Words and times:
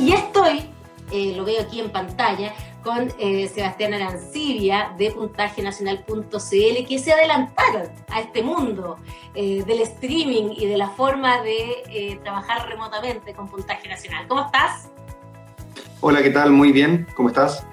Y 0.00 0.14
estoy, 0.14 0.62
eh, 1.12 1.34
lo 1.36 1.44
veo 1.44 1.60
aquí 1.60 1.78
en 1.78 1.90
pantalla, 1.90 2.54
con 2.82 3.12
eh, 3.18 3.46
Sebastián 3.48 3.92
Arancibia 3.92 4.94
de 4.96 5.10
puntajenacional.cl 5.10 6.86
que 6.88 6.98
se 6.98 7.12
adelantaron 7.12 7.90
a 8.08 8.20
este 8.20 8.42
mundo 8.42 8.96
eh, 9.34 9.62
del 9.66 9.80
streaming 9.80 10.54
y 10.56 10.64
de 10.64 10.78
la 10.78 10.88
forma 10.88 11.42
de 11.42 12.18
trabajar 12.22 12.66
remotamente 12.66 13.34
con 13.34 13.46
Puntaje 13.48 13.88
Nacional. 13.90 14.26
¿Cómo 14.26 14.46
estás? 14.46 14.88
Hola, 16.00 16.22
¿qué 16.22 16.30
tal? 16.30 16.50
Muy 16.50 16.72
bien, 16.72 17.06
¿cómo 17.14 17.28
estás? 17.28 17.66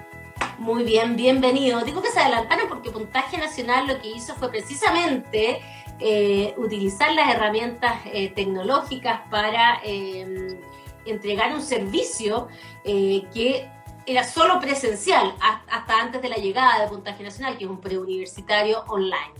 Muy 0.58 0.84
bien, 0.84 1.16
bienvenido. 1.16 1.80
Digo 1.80 2.02
que 2.02 2.10
se 2.10 2.20
adelantaron 2.20 2.68
porque 2.68 2.90
Puntaje 2.90 3.38
Nacional 3.38 3.86
lo 3.86 3.98
que 4.02 4.08
hizo 4.08 4.34
fue 4.34 4.50
precisamente 4.50 5.62
utilizar 6.58 7.12
las 7.14 7.34
herramientas 7.34 8.04
tecnológicas 8.34 9.22
para 9.30 9.80
entregar 11.10 11.54
un 11.54 11.62
servicio 11.62 12.48
eh, 12.84 13.22
que 13.32 13.68
era 14.06 14.24
solo 14.24 14.58
presencial 14.60 15.34
hasta 15.40 16.00
antes 16.00 16.22
de 16.22 16.28
la 16.30 16.36
llegada 16.36 16.82
de 16.82 16.88
Puntaje 16.88 17.22
Nacional, 17.22 17.58
que 17.58 17.64
es 17.64 17.70
un 17.70 17.80
preuniversitario 17.80 18.84
online. 18.88 19.34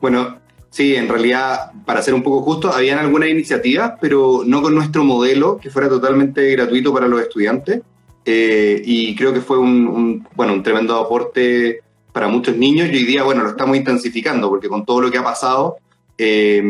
Bueno, 0.00 0.40
sí, 0.68 0.96
en 0.96 1.08
realidad, 1.08 1.72
para 1.84 2.02
ser 2.02 2.14
un 2.14 2.22
poco 2.22 2.42
justo, 2.42 2.72
habían 2.72 2.98
algunas 2.98 3.28
iniciativas, 3.28 3.92
pero 4.00 4.42
no 4.44 4.62
con 4.62 4.74
nuestro 4.74 5.04
modelo, 5.04 5.58
que 5.58 5.70
fuera 5.70 5.88
totalmente 5.88 6.50
gratuito 6.50 6.92
para 6.92 7.06
los 7.06 7.20
estudiantes. 7.20 7.82
Eh, 8.24 8.82
y 8.84 9.14
creo 9.14 9.32
que 9.32 9.40
fue 9.40 9.58
un, 9.58 10.26
bueno, 10.34 10.52
un 10.52 10.62
tremendo 10.62 10.96
aporte 10.96 11.80
para 12.12 12.28
muchos 12.28 12.56
niños 12.56 12.88
y 12.90 12.96
hoy 12.96 13.04
día, 13.04 13.22
bueno, 13.22 13.44
lo 13.44 13.50
estamos 13.50 13.76
intensificando 13.76 14.48
porque 14.48 14.68
con 14.68 14.84
todo 14.84 15.00
lo 15.02 15.10
que 15.10 15.18
ha 15.18 15.22
pasado, 15.22 15.78
eh, 16.18 16.62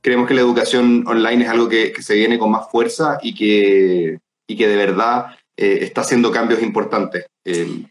creemos 0.00 0.28
que 0.28 0.34
la 0.34 0.40
educación 0.40 1.04
online 1.06 1.44
es 1.44 1.50
algo 1.50 1.68
que, 1.68 1.94
se 2.02 2.14
viene 2.14 2.38
con 2.38 2.50
más 2.50 2.70
fuerza 2.70 3.18
y 3.22 3.34
que, 3.34 4.18
y 4.46 4.56
que 4.56 4.68
de 4.68 4.76
verdad 4.76 5.36
eh, 5.56 5.78
está 5.82 6.02
haciendo 6.02 6.30
cambios 6.30 6.62
importantes. 6.62 7.26
Eh, 7.44 7.84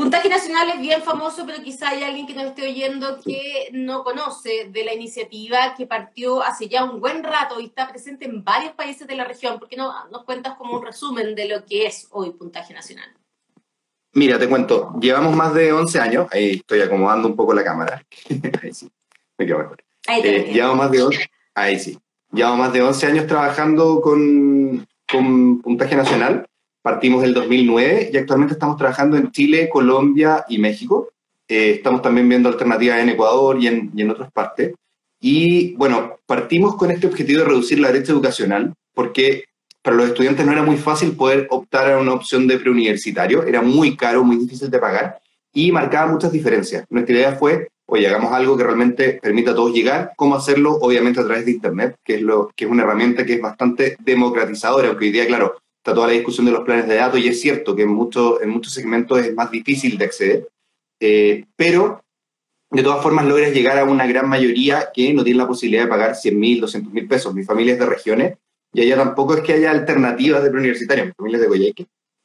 Puntaje 0.00 0.30
Nacional 0.30 0.70
es 0.70 0.80
bien 0.80 1.02
famoso, 1.02 1.44
pero 1.44 1.62
quizá 1.62 1.90
hay 1.90 2.02
alguien 2.02 2.26
que 2.26 2.32
nos 2.32 2.44
esté 2.44 2.66
oyendo 2.66 3.20
que 3.22 3.68
no 3.72 4.02
conoce 4.02 4.70
de 4.70 4.82
la 4.82 4.94
iniciativa 4.94 5.74
que 5.76 5.86
partió 5.86 6.42
hace 6.42 6.70
ya 6.70 6.84
un 6.84 7.00
buen 7.00 7.22
rato 7.22 7.60
y 7.60 7.66
está 7.66 7.86
presente 7.86 8.24
en 8.24 8.42
varios 8.42 8.72
países 8.72 9.06
de 9.06 9.14
la 9.14 9.24
región. 9.24 9.58
¿Por 9.58 9.68
qué 9.68 9.76
no 9.76 9.92
nos 10.10 10.24
cuentas 10.24 10.54
como 10.56 10.78
un 10.78 10.86
resumen 10.86 11.34
de 11.34 11.48
lo 11.48 11.66
que 11.66 11.84
es 11.84 12.08
hoy 12.12 12.30
Puntaje 12.30 12.72
Nacional? 12.72 13.12
Mira, 14.14 14.38
te 14.38 14.48
cuento, 14.48 14.94
llevamos 14.98 15.36
más 15.36 15.52
de 15.52 15.70
11 15.70 16.00
años, 16.00 16.28
ahí 16.32 16.52
estoy 16.52 16.80
acomodando 16.80 17.28
un 17.28 17.36
poco 17.36 17.52
la 17.52 17.62
cámara, 17.62 18.02
ahí 18.62 18.72
sí, 18.72 18.90
me 19.36 19.44
quedo 19.44 19.58
mejor. 19.58 19.84
Ahí 20.06 20.22
eh, 20.24 20.50
llevamos 20.50 20.78
más 20.78 20.90
de 20.90 21.02
11, 21.02 21.30
Ahí 21.54 21.78
sí. 21.78 21.98
Llevamos 22.32 22.58
más 22.58 22.72
de 22.72 22.82
11 22.82 23.06
años 23.06 23.26
trabajando 23.26 24.00
con, 24.00 24.86
con 25.10 25.60
puntaje 25.60 25.96
nacional. 25.96 26.46
Partimos 26.82 27.22
del 27.22 27.34
2009 27.34 28.10
y 28.12 28.16
actualmente 28.16 28.54
estamos 28.54 28.76
trabajando 28.76 29.16
en 29.16 29.30
Chile, 29.32 29.68
Colombia 29.68 30.44
y 30.48 30.58
México. 30.58 31.10
Eh, 31.48 31.72
estamos 31.72 32.02
también 32.02 32.28
viendo 32.28 32.48
alternativas 32.48 33.00
en 33.00 33.10
Ecuador 33.10 33.58
y 33.60 33.66
en, 33.66 33.90
y 33.94 34.02
en 34.02 34.10
otras 34.10 34.30
partes. 34.32 34.74
Y 35.20 35.74
bueno, 35.74 36.18
partimos 36.26 36.76
con 36.76 36.90
este 36.90 37.06
objetivo 37.06 37.40
de 37.40 37.46
reducir 37.46 37.80
la 37.80 37.90
brecha 37.90 38.12
educacional 38.12 38.72
porque 38.94 39.44
para 39.82 39.96
los 39.96 40.08
estudiantes 40.08 40.44
no 40.46 40.52
era 40.52 40.62
muy 40.62 40.76
fácil 40.76 41.12
poder 41.12 41.46
optar 41.50 41.90
a 41.90 41.98
una 41.98 42.12
opción 42.12 42.46
de 42.46 42.58
preuniversitario, 42.58 43.44
era 43.44 43.62
muy 43.62 43.96
caro, 43.96 44.22
muy 44.24 44.36
difícil 44.36 44.70
de 44.70 44.78
pagar 44.78 45.20
y 45.52 45.72
marcaba 45.72 46.12
muchas 46.12 46.32
diferencias. 46.32 46.84
Nuestra 46.90 47.14
idea 47.14 47.32
fue 47.32 47.68
oye, 47.90 48.06
hagamos 48.06 48.32
algo 48.32 48.56
que 48.56 48.64
realmente 48.64 49.18
permita 49.20 49.50
a 49.50 49.54
todos 49.54 49.72
llegar. 49.72 50.12
¿Cómo 50.16 50.36
hacerlo? 50.36 50.78
Obviamente 50.80 51.20
a 51.20 51.24
través 51.24 51.44
de 51.44 51.50
Internet, 51.50 51.96
que 52.04 52.14
es, 52.14 52.22
lo, 52.22 52.50
que 52.54 52.64
es 52.64 52.70
una 52.70 52.84
herramienta 52.84 53.26
que 53.26 53.34
es 53.34 53.40
bastante 53.40 53.96
democratizadora, 54.00 54.88
aunque 54.88 55.06
hoy 55.06 55.12
día, 55.12 55.26
claro, 55.26 55.56
está 55.76 55.92
toda 55.92 56.06
la 56.06 56.12
discusión 56.12 56.46
de 56.46 56.52
los 56.52 56.64
planes 56.64 56.86
de 56.86 56.94
datos 56.94 57.18
y 57.18 57.28
es 57.28 57.40
cierto 57.40 57.74
que 57.74 57.82
en, 57.82 57.88
mucho, 57.88 58.40
en 58.40 58.50
muchos 58.50 58.72
segmentos 58.72 59.18
es 59.18 59.34
más 59.34 59.50
difícil 59.50 59.98
de 59.98 60.04
acceder, 60.04 60.48
eh, 61.00 61.44
pero 61.56 62.04
de 62.70 62.82
todas 62.84 63.02
formas 63.02 63.26
logras 63.26 63.52
llegar 63.52 63.76
a 63.78 63.84
una 63.84 64.06
gran 64.06 64.28
mayoría 64.28 64.90
que 64.94 65.12
no 65.12 65.24
tiene 65.24 65.38
la 65.38 65.48
posibilidad 65.48 65.82
de 65.82 65.88
pagar 65.88 66.14
100 66.14 66.38
mil, 66.38 66.60
200 66.60 66.92
mil 66.92 67.08
pesos. 67.08 67.34
Mi 67.34 67.42
familia 67.42 67.72
es 67.72 67.80
de 67.80 67.86
regiones 67.86 68.38
y 68.72 68.82
allá 68.82 68.96
tampoco 68.96 69.34
es 69.34 69.40
que 69.40 69.54
haya 69.54 69.72
alternativas 69.72 70.44
de 70.44 70.50
preuniversitarios. 70.50 71.08
Mi 71.08 71.12
familia 71.16 71.40
de 71.40 71.48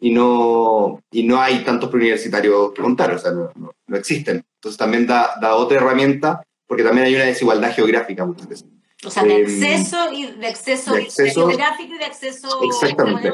y 0.05 0.11
no, 0.11 1.01
y 1.09 1.23
no 1.23 1.41
hay 1.41 1.63
tantos 1.63 1.89
preuniversitarios 1.89 2.73
que 2.73 2.81
contar, 2.83 3.11
o 3.11 3.17
sea, 3.17 3.31
no, 3.31 3.51
no, 3.55 3.97
existen. 3.97 4.45
Entonces 4.53 4.77
también 4.77 5.07
da, 5.07 5.31
da, 5.41 5.55
otra 5.55 5.77
herramienta, 5.77 6.45
porque 6.67 6.83
también 6.83 7.07
hay 7.07 7.15
una 7.15 7.23
desigualdad 7.23 7.73
geográfica 7.73 8.23
muchas 8.23 8.47
veces. 8.47 8.67
O 9.03 9.09
sea, 9.09 9.23
de 9.23 9.37
acceso, 9.37 10.13
y 10.13 10.27
de 10.27 10.45
acceso, 10.45 10.93
geográfico 10.93 11.95
y 11.95 11.97
de 11.97 12.05
acceso 12.05 12.61
exactamente, 12.61 13.31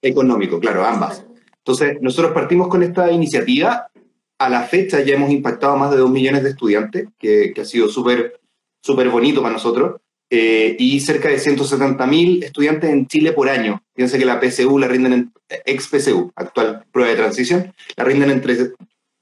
económico, 0.00 0.60
claro, 0.60 0.86
ambas. 0.86 1.24
Entonces, 1.56 1.98
nosotros 2.00 2.30
partimos 2.32 2.68
con 2.68 2.84
esta 2.84 3.10
iniciativa. 3.10 3.90
A 4.38 4.48
la 4.48 4.62
fecha 4.62 5.00
ya 5.00 5.14
hemos 5.14 5.32
impactado 5.32 5.72
a 5.72 5.78
más 5.78 5.90
de 5.90 5.96
2 5.96 6.10
millones 6.10 6.44
de 6.44 6.50
estudiantes, 6.50 7.08
que, 7.18 7.52
que 7.52 7.62
ha 7.62 7.64
sido 7.64 7.88
súper 7.88 8.38
súper 8.80 9.08
bonito 9.08 9.42
para 9.42 9.54
nosotros. 9.54 10.00
Eh, 10.30 10.76
y 10.78 11.00
cerca 11.00 11.30
de 11.30 11.38
170.000 11.38 12.44
estudiantes 12.44 12.90
en 12.90 13.06
Chile 13.06 13.32
por 13.32 13.48
año. 13.48 13.82
Piensa 13.94 14.18
que 14.18 14.26
la 14.26 14.38
PSU 14.38 14.78
la 14.78 14.86
rinden 14.86 15.12
en 15.14 15.32
ex 15.64 15.88
PSU, 15.88 16.30
actual 16.36 16.84
prueba 16.92 17.10
de 17.10 17.16
transición, 17.16 17.72
la 17.96 18.04
rinden 18.04 18.30
entre 18.30 18.54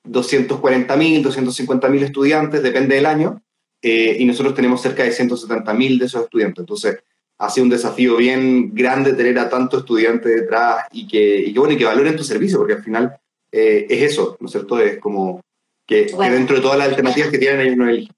240.000, 0.05 1.22
250.000 1.22 2.03
estudiantes, 2.03 2.62
depende 2.62 2.97
del 2.97 3.06
año, 3.06 3.41
eh, 3.83 4.17
y 4.19 4.25
nosotros 4.25 4.55
tenemos 4.55 4.83
cerca 4.83 5.05
de 5.05 5.12
170.000 5.12 5.99
de 5.99 6.06
esos 6.06 6.25
estudiantes. 6.25 6.59
Entonces, 6.61 6.99
ha 7.38 7.50
sido 7.50 7.65
un 7.65 7.71
desafío 7.71 8.17
bien 8.17 8.75
grande 8.75 9.12
tener 9.12 9.38
a 9.38 9.49
tantos 9.49 9.81
estudiantes 9.81 10.34
detrás 10.34 10.87
y 10.91 11.06
que, 11.06 11.38
y 11.38 11.53
que, 11.53 11.59
bueno, 11.59 11.75
y 11.75 11.77
que 11.77 11.84
valoren 11.84 12.17
tu 12.17 12.25
servicio, 12.25 12.59
porque 12.59 12.75
al 12.75 12.83
final 12.83 13.17
eh, 13.53 13.87
es 13.88 14.12
eso, 14.12 14.37
¿no 14.41 14.47
es 14.47 14.53
cierto? 14.53 14.81
Es 14.81 14.99
como 14.99 15.41
que, 15.87 16.06
dentro 16.31 16.56
de 16.56 16.62
todas 16.62 16.78
las 16.78 16.88
alternativas 16.88 17.31
que 17.31 17.38
tienen 17.38 17.61
ellos 17.61 17.77
no 17.77 17.88
eligen. 17.88 18.16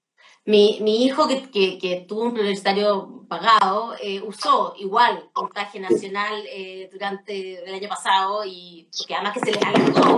Mi, 0.49 0.79
mi 0.81 1.05
hijo, 1.05 1.27
que, 1.27 1.43
que, 1.51 1.77
que, 1.77 2.05
tuvo 2.07 2.21
un 2.23 2.31
universitario 2.31 3.23
pagado, 3.27 3.93
eh, 4.01 4.19
usó 4.19 4.73
igual 4.79 5.29
puntaje 5.31 5.79
nacional 5.79 6.43
eh, 6.47 6.89
durante 6.91 7.63
el 7.63 7.71
año 7.71 7.87
pasado 7.87 8.41
y 8.43 8.89
porque 8.97 9.13
además 9.13 9.33
que 9.33 9.41
se 9.41 9.51
le 9.51 9.59
alargó. 9.59 10.17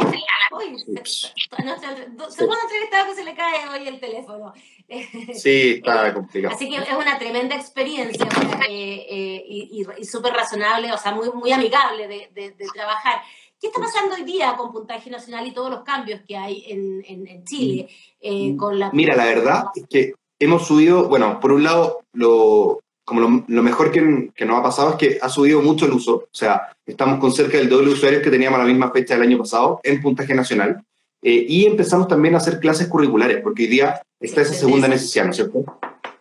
segundo 2.29 2.57
entrevistado 2.63 3.07
que 3.09 3.15
se 3.15 3.25
le 3.25 3.35
cae 3.35 3.67
hoy 3.67 3.87
el 3.89 3.99
teléfono. 3.99 4.53
Sí, 5.33 5.81
está 5.83 6.13
complicado. 6.13 6.55
Así 6.55 6.69
que 6.69 6.77
es 6.77 6.93
una 6.93 7.17
tremenda 7.17 7.55
experiencia 7.55 8.27
eh, 8.69 9.43
y, 9.47 9.85
y, 9.97 10.05
súper 10.05 10.33
razonable, 10.33 10.93
o 10.93 10.97
sea, 10.97 11.13
muy, 11.13 11.29
muy 11.31 11.51
amigable 11.51 12.07
de, 12.07 12.29
de, 12.33 12.51
de 12.51 12.67
trabajar. 12.73 13.21
¿Qué 13.61 13.67
está 13.67 13.79
pasando 13.79 14.15
hoy 14.15 14.23
día 14.23 14.55
con 14.57 14.71
puntaje 14.71 15.09
nacional 15.09 15.45
y 15.45 15.53
todos 15.53 15.69
los 15.69 15.83
cambios 15.83 16.21
que 16.27 16.35
hay 16.35 16.63
en, 16.67 17.03
en, 17.05 17.43
Chile? 17.43 17.87
Eh, 18.19 18.55
con 18.57 18.79
la... 18.79 18.89
Mira, 18.91 19.15
la 19.15 19.25
verdad 19.25 19.65
es 19.75 19.85
que 19.87 20.13
hemos 20.41 20.67
subido, 20.67 21.07
bueno, 21.07 21.39
por 21.39 21.51
un 21.51 21.63
lado, 21.63 22.01
lo, 22.13 22.81
como 23.05 23.43
lo, 23.47 23.63
mejor 23.63 23.91
que, 23.91 24.31
que, 24.35 24.45
nos 24.45 24.59
ha 24.59 24.63
pasado 24.63 24.89
es 24.91 24.95
que 24.95 25.19
ha 25.21 25.29
subido 25.29 25.61
mucho 25.61 25.85
el 25.85 25.93
uso. 25.93 26.15
O 26.15 26.29
sea, 26.31 26.73
estamos 26.85 27.19
con 27.19 27.31
cerca 27.31 27.57
del 27.57 27.69
doble 27.69 27.87
de 27.87 27.93
usuarios 27.93 28.23
que 28.23 28.31
teníamos 28.31 28.59
a 28.59 28.63
la 28.63 28.69
misma 28.69 28.91
fecha 28.91 29.13
del 29.13 29.23
año 29.23 29.37
pasado 29.37 29.79
en 29.83 30.01
puntaje 30.01 30.33
nacional. 30.33 30.83
Eh, 31.21 31.45
y 31.47 31.65
empezamos 31.65 32.07
también 32.07 32.33
a 32.33 32.39
hacer 32.39 32.59
clases 32.59 32.87
curriculares, 32.87 33.41
porque 33.43 33.63
hoy 33.63 33.69
día 33.69 34.01
está 34.19 34.41
esa 34.41 34.55
segunda 34.55 34.87
necesidad, 34.87 35.25
¿no 35.25 35.31
es 35.31 35.35
cierto? 35.35 35.63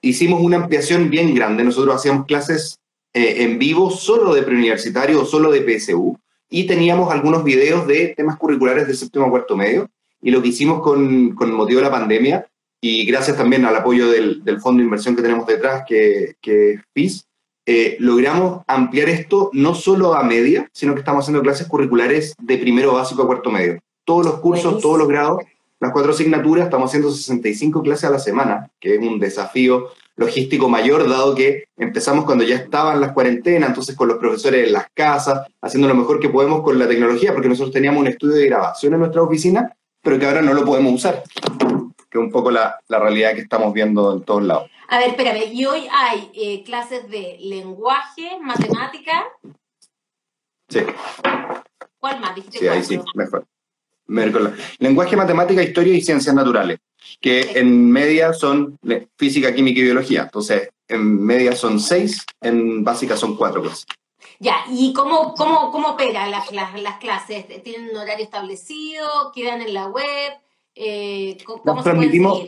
Hicimos 0.02 0.42
una 0.42 0.58
ampliación 0.58 1.08
bien 1.08 1.34
grande. 1.34 1.64
Nosotros 1.64 1.96
hacíamos 1.96 2.26
clases 2.26 2.78
eh, 3.14 3.42
en 3.44 3.58
vivo 3.58 3.90
solo 3.90 4.34
de 4.34 4.42
preuniversitario 4.42 5.22
o 5.22 5.24
solo 5.24 5.50
de 5.50 5.62
PSU 5.62 6.18
y 6.50 6.66
teníamos 6.66 7.10
algunos 7.10 7.44
videos 7.44 7.86
de 7.86 8.14
temas 8.16 8.36
curriculares 8.36 8.86
de 8.86 8.94
séptimo 8.94 9.26
a 9.26 9.30
cuarto 9.30 9.56
medio. 9.56 9.88
Y 10.22 10.30
lo 10.30 10.42
que 10.42 10.48
hicimos 10.48 10.82
con, 10.82 11.34
con 11.34 11.52
motivo 11.52 11.80
de 11.80 11.86
la 11.86 11.90
pandemia, 11.90 12.46
y 12.80 13.04
gracias 13.04 13.36
también 13.36 13.64
al 13.64 13.76
apoyo 13.76 14.10
del, 14.10 14.42
del 14.42 14.60
fondo 14.60 14.78
de 14.78 14.84
inversión 14.84 15.14
que 15.14 15.22
tenemos 15.22 15.46
detrás, 15.46 15.84
que, 15.86 16.36
que 16.40 16.72
es 16.72 16.80
PIS, 16.92 17.26
eh, 17.66 17.96
logramos 18.00 18.62
ampliar 18.66 19.08
esto 19.08 19.50
no 19.52 19.74
solo 19.74 20.14
a 20.14 20.22
media, 20.22 20.68
sino 20.72 20.94
que 20.94 21.00
estamos 21.00 21.24
haciendo 21.24 21.42
clases 21.42 21.68
curriculares 21.68 22.34
de 22.40 22.58
primero 22.58 22.94
básico 22.94 23.22
a 23.22 23.26
cuarto 23.26 23.50
medio. 23.50 23.78
Todos 24.04 24.24
los 24.24 24.40
cursos, 24.40 24.80
todos 24.80 24.98
los 24.98 25.08
grados, 25.08 25.42
las 25.78 25.92
cuatro 25.92 26.12
asignaturas, 26.12 26.64
estamos 26.64 26.90
haciendo 26.90 27.10
65 27.10 27.82
clases 27.82 28.04
a 28.04 28.10
la 28.10 28.18
semana, 28.18 28.70
que 28.80 28.94
es 28.94 29.00
un 29.00 29.18
desafío 29.18 29.88
logístico 30.16 30.68
mayor, 30.68 31.08
dado 31.08 31.34
que 31.34 31.64
empezamos 31.76 32.24
cuando 32.24 32.44
ya 32.44 32.56
estaban 32.56 33.00
las 33.00 33.12
cuarentenas, 33.12 33.70
entonces 33.70 33.94
con 33.94 34.08
los 34.08 34.18
profesores 34.18 34.66
en 34.66 34.72
las 34.72 34.86
casas, 34.92 35.46
haciendo 35.62 35.88
lo 35.88 35.94
mejor 35.94 36.18
que 36.18 36.28
podemos 36.28 36.62
con 36.62 36.78
la 36.78 36.88
tecnología, 36.88 37.32
porque 37.32 37.48
nosotros 37.48 37.72
teníamos 37.72 38.00
un 38.00 38.08
estudio 38.08 38.34
de 38.34 38.46
grabación 38.46 38.94
en 38.94 39.00
nuestra 39.00 39.22
oficina, 39.22 39.74
pero 40.02 40.18
que 40.18 40.26
ahora 40.26 40.42
no 40.42 40.54
lo 40.54 40.64
podemos 40.64 40.92
usar, 40.92 41.22
que 42.10 42.18
es 42.18 42.24
un 42.24 42.30
poco 42.30 42.50
la, 42.50 42.78
la 42.88 42.98
realidad 42.98 43.34
que 43.34 43.42
estamos 43.42 43.72
viendo 43.72 44.12
en 44.12 44.22
todos 44.22 44.42
lados. 44.42 44.70
A 44.88 44.98
ver, 44.98 45.10
espérame, 45.10 45.52
y 45.52 45.64
hoy 45.66 45.86
hay 45.92 46.30
eh, 46.34 46.64
clases 46.64 47.08
de 47.08 47.38
lenguaje, 47.40 48.38
matemática. 48.40 49.24
Sí. 50.68 50.80
¿Cuál 51.98 52.20
más? 52.20 52.34
Dijiste 52.34 52.58
sí, 52.58 52.68
ahí 52.68 52.82
sí, 52.82 53.00
mejor. 53.14 53.46
Lenguaje, 54.78 55.16
matemática, 55.16 55.62
historia 55.62 55.94
y 55.94 56.00
ciencias 56.00 56.34
naturales 56.34 56.78
que 57.20 57.52
en 57.54 57.90
media 57.90 58.32
son 58.32 58.78
física, 59.16 59.54
química 59.54 59.80
y 59.80 59.84
biología. 59.84 60.22
Entonces, 60.22 60.70
en 60.88 61.22
media 61.24 61.54
son 61.54 61.80
seis, 61.80 62.24
en 62.40 62.84
básica 62.84 63.16
son 63.16 63.36
cuatro 63.36 63.62
clases. 63.62 63.86
Ya, 64.38 64.64
¿y 64.70 64.92
cómo, 64.92 65.34
cómo, 65.34 65.70
cómo 65.70 65.90
operan 65.90 66.30
las, 66.30 66.50
las, 66.50 66.96
clases? 66.98 67.46
¿Tienen 67.62 67.90
un 67.90 67.96
horario 67.96 68.24
establecido? 68.24 69.32
¿Quedan 69.34 69.60
en 69.60 69.74
la 69.74 69.86
web? 69.86 70.32
Eh, 70.74 71.36
¿Cómo 71.44 71.82
transmitimos, 71.82 72.42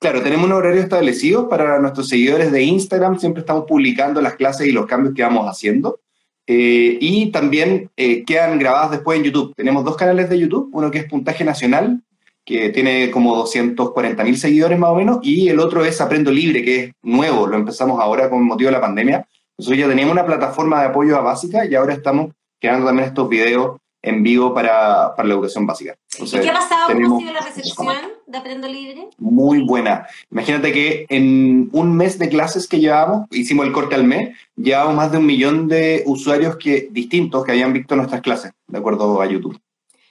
Claro, 0.00 0.22
tenemos 0.22 0.46
un 0.46 0.52
horario 0.52 0.80
establecido 0.80 1.46
para 1.50 1.78
nuestros 1.78 2.08
seguidores 2.08 2.50
de 2.50 2.62
Instagram. 2.62 3.18
Siempre 3.18 3.40
estamos 3.40 3.66
publicando 3.66 4.22
las 4.22 4.34
clases 4.34 4.66
y 4.66 4.72
los 4.72 4.86
cambios 4.86 5.14
que 5.14 5.22
vamos 5.22 5.46
haciendo. 5.46 6.00
Eh, 6.46 6.96
y 7.02 7.30
también 7.30 7.90
eh, 7.98 8.24
quedan 8.24 8.58
grabadas 8.58 8.92
después 8.92 9.18
en 9.18 9.24
YouTube. 9.24 9.54
Tenemos 9.54 9.84
dos 9.84 9.98
canales 9.98 10.30
de 10.30 10.38
YouTube, 10.38 10.70
uno 10.72 10.90
que 10.90 11.00
es 11.00 11.04
Puntaje 11.04 11.44
Nacional, 11.44 12.02
que 12.46 12.70
tiene 12.70 13.10
como 13.10 13.36
240 13.36 14.24
mil 14.24 14.38
seguidores 14.38 14.78
más 14.78 14.90
o 14.90 14.94
menos, 14.94 15.18
y 15.22 15.50
el 15.50 15.60
otro 15.60 15.84
es 15.84 16.00
Aprendo 16.00 16.32
Libre, 16.32 16.64
que 16.64 16.76
es 16.82 16.92
nuevo, 17.02 17.46
lo 17.46 17.56
empezamos 17.56 18.00
ahora 18.00 18.30
con 18.30 18.42
motivo 18.42 18.68
de 18.68 18.72
la 18.72 18.80
pandemia. 18.80 19.28
Nosotros 19.58 19.78
ya 19.78 19.88
teníamos 19.88 20.12
una 20.12 20.24
plataforma 20.24 20.80
de 20.80 20.86
apoyo 20.86 21.16
a 21.18 21.20
básica 21.20 21.66
y 21.66 21.74
ahora 21.74 21.92
estamos 21.92 22.32
creando 22.58 22.86
también 22.86 23.08
estos 23.08 23.28
videos 23.28 23.78
en 24.02 24.22
vivo 24.22 24.54
para, 24.54 25.14
para 25.14 25.28
la 25.28 25.34
educación 25.34 25.66
básica. 25.66 25.96
¿Y 26.18 26.30
qué 26.30 26.50
ha 26.50 26.54
pasado? 26.54 26.92
¿Cómo 26.92 27.16
ha 27.16 27.20
sido 27.20 27.32
la 27.32 27.40
recepción 27.40 27.96
de 28.26 28.38
Aprendo 28.38 28.68
Libre? 28.68 29.08
Muy 29.18 29.62
buena. 29.62 30.06
Imagínate 30.30 30.72
que 30.72 31.06
en 31.08 31.68
un 31.72 31.96
mes 31.96 32.18
de 32.18 32.28
clases 32.28 32.66
que 32.66 32.80
llevamos, 32.80 33.26
hicimos 33.30 33.66
el 33.66 33.72
corte 33.72 33.94
al 33.94 34.04
mes, 34.04 34.36
llevamos 34.56 34.94
más 34.94 35.12
de 35.12 35.18
un 35.18 35.26
millón 35.26 35.68
de 35.68 36.02
usuarios 36.06 36.56
que, 36.56 36.88
distintos 36.90 37.44
que 37.44 37.52
habían 37.52 37.72
visto 37.72 37.96
nuestras 37.96 38.22
clases, 38.22 38.52
de 38.66 38.78
acuerdo 38.78 39.20
a 39.20 39.26
YouTube. 39.26 39.60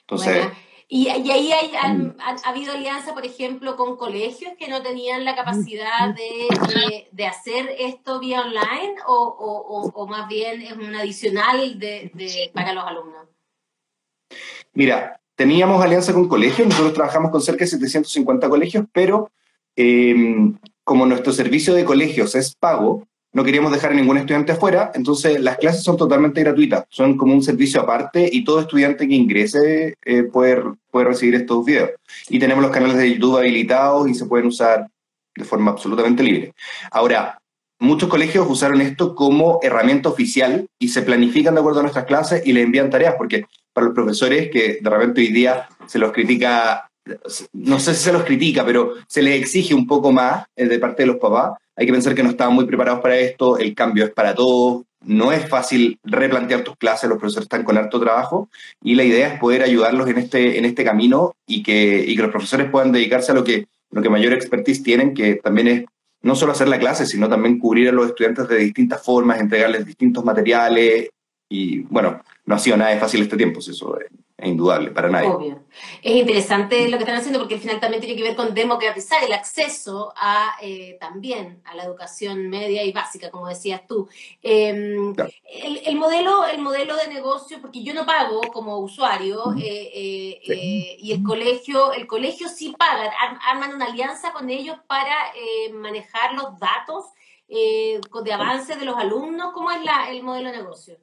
Entonces... 0.02 0.46
Y, 0.92 1.06
ahí 1.08 1.30
hay, 1.30 1.70
mm. 1.94 2.16
ha, 2.18 2.48
habido 2.48 2.72
alianza, 2.72 3.14
por 3.14 3.24
ejemplo, 3.24 3.76
con 3.76 3.96
colegios 3.96 4.54
que 4.58 4.66
no 4.66 4.82
tenían 4.82 5.24
la 5.24 5.36
capacidad 5.36 6.08
mm. 6.08 6.14
de, 6.14 7.08
de, 7.12 7.26
hacer 7.28 7.76
esto 7.78 8.18
vía 8.18 8.40
online 8.40 8.96
o, 9.06 9.14
o, 9.14 9.88
o, 9.94 10.06
más 10.08 10.26
bien 10.26 10.60
es 10.62 10.72
un 10.72 10.92
adicional 10.96 11.78
de, 11.78 12.50
para 12.52 12.72
los 12.72 12.84
alumnos. 12.84 13.28
Mira, 14.74 15.20
teníamos 15.34 15.82
alianza 15.82 16.12
con 16.12 16.28
colegios, 16.28 16.68
nosotros 16.68 16.94
trabajamos 16.94 17.30
con 17.30 17.40
cerca 17.40 17.64
de 17.64 17.70
750 17.70 18.48
colegios, 18.48 18.84
pero 18.92 19.30
em, 19.76 20.56
como 20.84 21.06
nuestro 21.06 21.32
servicio 21.32 21.74
de 21.74 21.84
colegios 21.84 22.34
es 22.34 22.54
pago, 22.54 23.06
no 23.32 23.44
queríamos 23.44 23.70
dejar 23.70 23.92
a 23.92 23.94
ningún 23.94 24.16
estudiante 24.16 24.52
afuera, 24.52 24.90
entonces 24.94 25.40
las 25.40 25.56
clases 25.58 25.84
son 25.84 25.96
totalmente 25.96 26.40
gratuitas, 26.42 26.84
son 26.88 27.16
como 27.16 27.32
un 27.32 27.42
servicio 27.42 27.80
aparte 27.80 28.28
y 28.30 28.44
todo 28.44 28.60
estudiante 28.60 29.06
que 29.06 29.14
ingrese 29.14 29.94
eh, 30.04 30.24
puede, 30.24 30.62
puede 30.90 31.06
recibir 31.06 31.36
estos 31.36 31.64
videos. 31.64 31.90
Y 32.28 32.38
tenemos 32.40 32.62
los 32.62 32.72
canales 32.72 32.96
de 32.96 33.14
YouTube 33.14 33.38
habilitados 33.38 34.08
y 34.08 34.14
se 34.14 34.26
pueden 34.26 34.46
usar 34.46 34.88
de 35.36 35.44
forma 35.44 35.70
absolutamente 35.70 36.24
libre. 36.24 36.54
Ahora, 36.90 37.40
muchos 37.80 38.08
colegios 38.08 38.46
usaron 38.48 38.80
esto 38.80 39.14
como 39.14 39.58
herramienta 39.62 40.08
oficial 40.08 40.66
y 40.78 40.88
se 40.88 41.02
planifican 41.02 41.54
de 41.54 41.60
acuerdo 41.60 41.80
a 41.80 41.82
nuestras 41.82 42.04
clases 42.04 42.46
y 42.46 42.52
le 42.52 42.62
envían 42.62 42.90
tareas, 42.90 43.14
porque 43.16 43.46
para 43.72 43.86
los 43.86 43.94
profesores 43.94 44.50
que 44.50 44.78
de 44.80 44.90
repente 44.90 45.22
hoy 45.22 45.28
día 45.28 45.68
se 45.86 45.98
los 45.98 46.12
critica, 46.12 46.88
no 47.52 47.80
sé 47.80 47.94
si 47.94 48.04
se 48.04 48.12
los 48.12 48.24
critica, 48.24 48.64
pero 48.64 48.94
se 49.08 49.22
les 49.22 49.40
exige 49.40 49.74
un 49.74 49.86
poco 49.86 50.12
más 50.12 50.44
eh, 50.54 50.66
de 50.66 50.78
parte 50.78 51.02
de 51.02 51.06
los 51.06 51.16
papás. 51.16 51.58
Hay 51.74 51.86
que 51.86 51.92
pensar 51.92 52.14
que 52.14 52.22
no 52.22 52.30
estaban 52.30 52.54
muy 52.54 52.66
preparados 52.66 53.00
para 53.00 53.16
esto, 53.16 53.58
el 53.58 53.74
cambio 53.74 54.04
es 54.04 54.10
para 54.10 54.34
todos, 54.34 54.82
no 55.02 55.32
es 55.32 55.48
fácil 55.48 55.98
replantear 56.04 56.62
tus 56.62 56.76
clases, 56.76 57.08
los 57.08 57.18
profesores 57.18 57.46
están 57.46 57.64
con 57.64 57.78
harto 57.78 57.98
trabajo 57.98 58.50
y 58.82 58.94
la 58.94 59.04
idea 59.04 59.32
es 59.32 59.40
poder 59.40 59.62
ayudarlos 59.62 60.06
en 60.08 60.18
este, 60.18 60.58
en 60.58 60.66
este 60.66 60.84
camino 60.84 61.34
y 61.46 61.62
que, 61.62 62.04
y 62.06 62.14
que 62.14 62.22
los 62.22 62.30
profesores 62.30 62.70
puedan 62.70 62.92
dedicarse 62.92 63.32
a 63.32 63.34
lo 63.34 63.42
que, 63.42 63.66
lo 63.90 64.02
que 64.02 64.10
mayor 64.10 64.34
expertise 64.34 64.82
tienen, 64.82 65.14
que 65.14 65.36
también 65.36 65.68
es 65.68 65.84
no 66.22 66.34
solo 66.34 66.52
hacer 66.52 66.68
la 66.68 66.78
clase, 66.78 67.06
sino 67.06 67.28
también 67.28 67.58
cubrir 67.58 67.88
a 67.88 67.92
los 67.92 68.06
estudiantes 68.06 68.48
de 68.48 68.56
distintas 68.56 69.02
formas, 69.02 69.40
entregarles 69.40 69.86
distintos 69.86 70.24
materiales. 70.24 71.08
Y 71.48 71.80
bueno, 71.80 72.22
no 72.46 72.54
ha 72.54 72.58
sido 72.58 72.76
nada 72.76 72.90
de 72.90 73.00
fácil 73.00 73.22
este 73.22 73.36
tiempo, 73.36 73.60
eso 73.60 73.98
es, 74.40 74.48
indudable 74.48 74.90
para 74.90 75.08
nadie. 75.08 75.28
Obvio. 75.28 75.64
Es 76.02 76.16
interesante 76.16 76.88
lo 76.88 76.96
que 76.96 77.04
están 77.04 77.16
haciendo 77.16 77.38
porque 77.38 77.54
al 77.54 77.60
final 77.60 77.80
también 77.80 78.00
tiene 78.00 78.16
que 78.16 78.22
ver 78.22 78.36
con 78.36 78.54
democratizar 78.54 79.22
el 79.22 79.32
acceso 79.32 80.12
a 80.16 80.56
eh, 80.60 80.96
también 81.00 81.62
a 81.64 81.74
la 81.74 81.84
educación 81.84 82.48
media 82.48 82.82
y 82.84 82.92
básica, 82.92 83.30
como 83.30 83.48
decías 83.48 83.86
tú. 83.86 84.08
Em, 84.42 85.14
el, 85.84 85.96
modelo, 85.96 86.46
el 86.46 86.60
modelo 86.60 86.96
de 86.96 87.08
negocio, 87.08 87.60
porque 87.60 87.82
yo 87.82 87.94
no 87.94 88.06
pago 88.06 88.40
como 88.52 88.78
usuario 88.78 89.54
eh, 89.58 89.90
eh, 89.94 90.96
y 90.98 91.12
el 91.12 91.22
colegio, 91.22 91.92
el 91.92 92.06
colegio 92.06 92.48
sí 92.48 92.74
paga, 92.78 93.12
arman 93.48 93.74
una 93.74 93.86
alianza 93.86 94.32
con 94.32 94.50
ellos 94.50 94.76
para 94.86 95.14
manejar 95.72 96.34
los 96.34 96.58
datos 96.58 97.06
de 97.48 98.32
avance 98.32 98.76
de 98.76 98.84
los 98.84 98.96
alumnos. 98.96 99.52
¿Cómo 99.52 99.70
es 99.70 99.84
la, 99.84 100.10
el 100.10 100.22
modelo 100.22 100.50
de 100.50 100.58
negocio? 100.58 100.96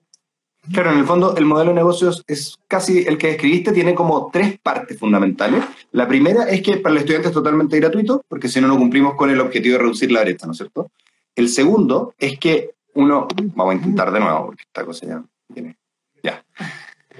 Claro, 0.73 0.91
en 0.91 0.99
el 0.99 1.05
fondo 1.05 1.35
el 1.37 1.45
modelo 1.45 1.71
de 1.71 1.75
negocios 1.75 2.23
es 2.27 2.57
casi 2.67 3.05
el 3.07 3.17
que 3.17 3.31
escribiste, 3.31 3.71
tiene 3.71 3.95
como 3.95 4.29
tres 4.31 4.59
partes 4.59 4.99
fundamentales. 4.99 5.63
La 5.91 6.07
primera 6.07 6.43
es 6.49 6.61
que 6.61 6.77
para 6.77 6.93
el 6.93 6.99
estudiante 6.99 7.29
es 7.29 7.33
totalmente 7.33 7.79
gratuito, 7.79 8.23
porque 8.27 8.49
si 8.49 8.59
no, 8.59 8.67
no 8.67 8.77
cumplimos 8.77 9.15
con 9.15 9.29
el 9.29 9.39
objetivo 9.39 9.73
de 9.73 9.83
reducir 9.83 10.11
la 10.11 10.21
brecha, 10.21 10.45
¿no 10.45 10.51
es 10.51 10.57
cierto? 10.57 10.91
El 11.35 11.49
segundo 11.49 12.13
es 12.17 12.37
que 12.37 12.71
uno, 12.95 13.27
vamos 13.55 13.73
a 13.73 13.77
intentar 13.77 14.11
de 14.11 14.19
nuevo, 14.19 14.47
porque 14.47 14.63
esta 14.63 14.83
cosa 14.83 15.05
ya 15.05 15.23
viene, 15.47 15.77
ya. 16.21 16.43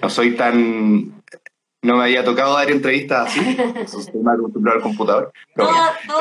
No 0.02 0.10
soy 0.10 0.36
tan 0.36 1.14
no 1.84 1.98
me 1.98 2.04
había 2.04 2.24
tocado 2.24 2.56
dar 2.56 2.70
entrevistas 2.72 3.28
así, 3.28 3.40
estoy 3.82 4.22
más 4.22 4.38
acostumbrado 4.38 4.78
al 4.78 4.84
computador. 4.84 5.32
todos, 5.56 5.72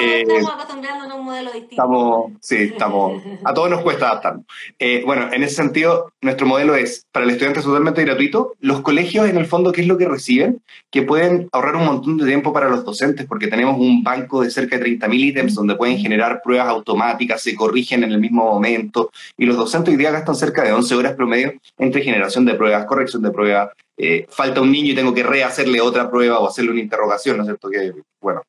eh, 0.00 0.23
estamos 0.23 0.53
acostumbrándonos 0.53 1.11
a 1.11 1.14
un 1.14 1.25
modelo 1.25 1.53
distinto. 1.53 1.70
Estamos, 1.70 2.32
sí, 2.41 2.56
estamos, 2.56 3.23
a 3.43 3.55
todos 3.55 3.70
nos 3.70 3.81
cuesta 3.82 4.11
adaptarnos. 4.11 4.44
Eh, 4.79 5.03
bueno, 5.06 5.32
en 5.32 5.43
ese 5.43 5.55
sentido, 5.55 6.12
nuestro 6.20 6.47
modelo 6.47 6.75
es, 6.75 7.06
para 7.11 7.25
el 7.25 7.31
estudiante 7.31 7.61
es 7.61 7.64
totalmente 7.64 8.05
gratuito. 8.05 8.55
Los 8.61 8.82
colegios, 8.82 9.29
en 9.29 9.38
el 9.38 9.47
fondo, 9.47 9.73
¿qué 9.73 9.81
es 9.81 9.87
lo 9.87 9.97
que 9.97 10.06
reciben? 10.06 10.62
Que 10.91 11.03
pueden 11.03 11.49
ahorrar 11.53 11.76
un 11.76 11.87
montón 11.87 12.19
de 12.19 12.26
tiempo 12.26 12.52
para 12.52 12.69
los 12.69 12.85
docentes, 12.85 13.26
porque 13.26 13.49
tenemos 13.49 13.79
un 13.79 14.02
banco 14.02 14.43
de 14.43 14.50
cerca 14.50 14.79
de 14.79 14.99
30.000 14.99 15.14
ítems 15.14 15.55
donde 15.55 15.75
pueden 15.75 15.99
generar 15.99 16.43
pruebas 16.43 16.69
automáticas, 16.69 17.43
se 17.43 17.55
corrigen 17.55 18.05
en 18.05 18.12
el 18.12 18.20
mismo 18.20 18.44
momento, 18.44 19.11
y 19.38 19.47
los 19.47 19.56
docentes 19.56 19.93
hoy 19.93 19.99
día 19.99 20.11
gastan 20.11 20.37
cerca 20.37 20.62
de 20.62 20.73
11 20.73 20.94
horas 20.94 21.14
promedio 21.14 21.55
entre 21.79 22.02
generación 22.02 22.44
de 22.44 22.55
pruebas, 22.55 22.85
corrección 22.85 23.23
de 23.23 23.31
pruebas, 23.31 23.70
eh, 23.96 24.26
falta 24.28 24.60
un 24.60 24.70
niño 24.70 24.93
y 24.93 24.94
tengo 24.94 25.14
que 25.14 25.22
rehacerle 25.22 25.81
otra 25.81 26.10
prueba 26.10 26.38
o 26.38 26.48
hacerle 26.48 26.72
una 26.72 26.81
interrogación, 26.81 27.38
¿no 27.38 27.43
es 27.43 27.46
cierto? 27.48 27.70
Que, 27.70 27.93
bueno, 28.20 28.43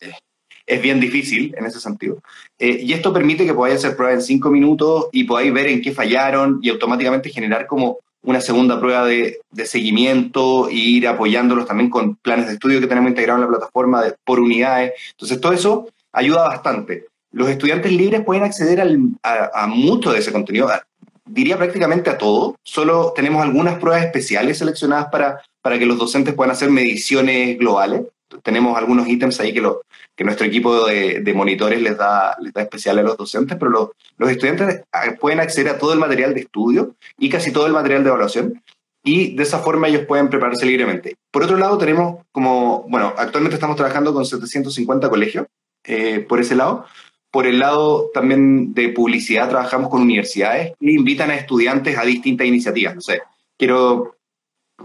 eh, 0.00 0.12
es 0.64 0.82
bien 0.82 1.00
difícil 1.00 1.54
en 1.56 1.66
ese 1.66 1.80
sentido. 1.80 2.18
Eh, 2.58 2.80
y 2.82 2.92
esto 2.92 3.12
permite 3.12 3.44
que 3.44 3.54
podáis 3.54 3.76
hacer 3.76 3.96
pruebas 3.96 4.16
en 4.16 4.22
cinco 4.22 4.50
minutos 4.50 5.06
y 5.12 5.24
podáis 5.24 5.52
ver 5.52 5.68
en 5.68 5.82
qué 5.82 5.92
fallaron 5.92 6.60
y 6.62 6.70
automáticamente 6.70 7.30
generar 7.30 7.66
como 7.66 7.98
una 8.22 8.40
segunda 8.40 8.80
prueba 8.80 9.06
de, 9.06 9.38
seguimiento 9.64 10.68
e 10.68 10.74
ir 10.74 11.08
apoyándolos 11.08 11.66
también 11.66 11.90
con 11.90 12.16
planes 12.16 12.48
de 12.48 12.54
estudio 12.54 12.80
que 12.80 12.88
tenemos 12.88 13.10
integrados 13.10 13.42
en 13.42 13.50
la 13.50 13.56
plataforma 13.56 14.02
por 14.24 14.40
unidades. 14.40 14.94
Entonces, 15.12 15.40
todo 15.40 15.52
eso 15.52 15.88
ayuda 16.12 16.48
bastante. 16.48 17.06
Los 17.30 17.48
estudiantes 17.48 17.92
libres 17.92 18.24
pueden 18.24 18.42
acceder 18.42 18.80
a, 19.22 19.50
a, 19.54 19.66
mucho 19.66 20.12
de 20.12 20.18
ese 20.18 20.32
contenido 20.32 20.68
diría 21.26 21.56
prácticamente 21.56 22.10
a 22.10 22.18
todo, 22.18 22.56
solo 22.62 23.12
tenemos 23.14 23.42
algunas 23.42 23.78
pruebas 23.78 24.04
especiales 24.04 24.58
seleccionadas 24.58 25.08
para, 25.10 25.42
para 25.60 25.78
que 25.78 25.86
los 25.86 25.98
docentes 25.98 26.34
puedan 26.34 26.52
hacer 26.52 26.70
mediciones 26.70 27.58
globales. 27.58 28.02
Tenemos 28.42 28.76
algunos 28.76 29.06
ítems 29.08 29.38
ahí 29.40 29.52
que, 29.52 29.60
lo, 29.60 29.82
que 30.14 30.24
nuestro 30.24 30.46
equipo 30.46 30.86
de, 30.86 31.32
monitores 31.34 31.80
les 31.80 31.96
da, 31.96 32.36
les 32.40 32.52
da 32.52 32.62
especial 32.62 32.98
a 32.98 33.02
los 33.02 33.16
docentes, 33.16 33.56
pero 33.58 33.70
los, 33.70 33.90
los 34.16 34.30
estudiantes 34.30 34.82
ah, 34.92 35.14
pueden 35.20 35.40
acceder 35.40 35.68
a 35.68 35.78
todo 35.78 35.92
el 35.92 35.98
material 35.98 36.34
de 36.34 36.40
estudio 36.40 36.94
y 37.18 37.28
casi 37.28 37.52
todo 37.52 37.66
el 37.66 37.72
material 37.72 38.02
de 38.02 38.10
evaluación 38.10 38.62
y 39.06 39.36
de 39.36 39.44
esa 39.44 39.60
forma 39.60 39.86
ellos 39.86 40.04
pueden 40.04 40.28
prepararse 40.28 40.66
libremente. 40.66 41.16
Por 41.30 41.44
otro 41.44 41.56
lado, 41.56 41.78
tenemos 41.78 42.24
como, 42.32 42.84
bueno, 42.88 43.14
actualmente 43.16 43.54
estamos 43.54 43.76
trabajando 43.76 44.12
con 44.12 44.26
750 44.26 45.08
colegios 45.08 45.46
eh, 45.84 46.18
por 46.28 46.40
ese 46.40 46.56
lado, 46.56 46.86
por 47.30 47.46
el 47.46 47.58
lado 47.58 48.10
también 48.14 48.72
de 48.72 48.88
publicidad, 48.90 49.48
trabajamos 49.48 49.90
con 49.90 50.02
universidades 50.02 50.72
que 50.78 50.92
invitan 50.92 51.30
a 51.30 51.36
estudiantes 51.36 51.98
a 51.98 52.04
distintas 52.04 52.46
iniciativas. 52.46 52.94
No 52.94 53.00
sé, 53.00 53.22
quiero 53.58 54.16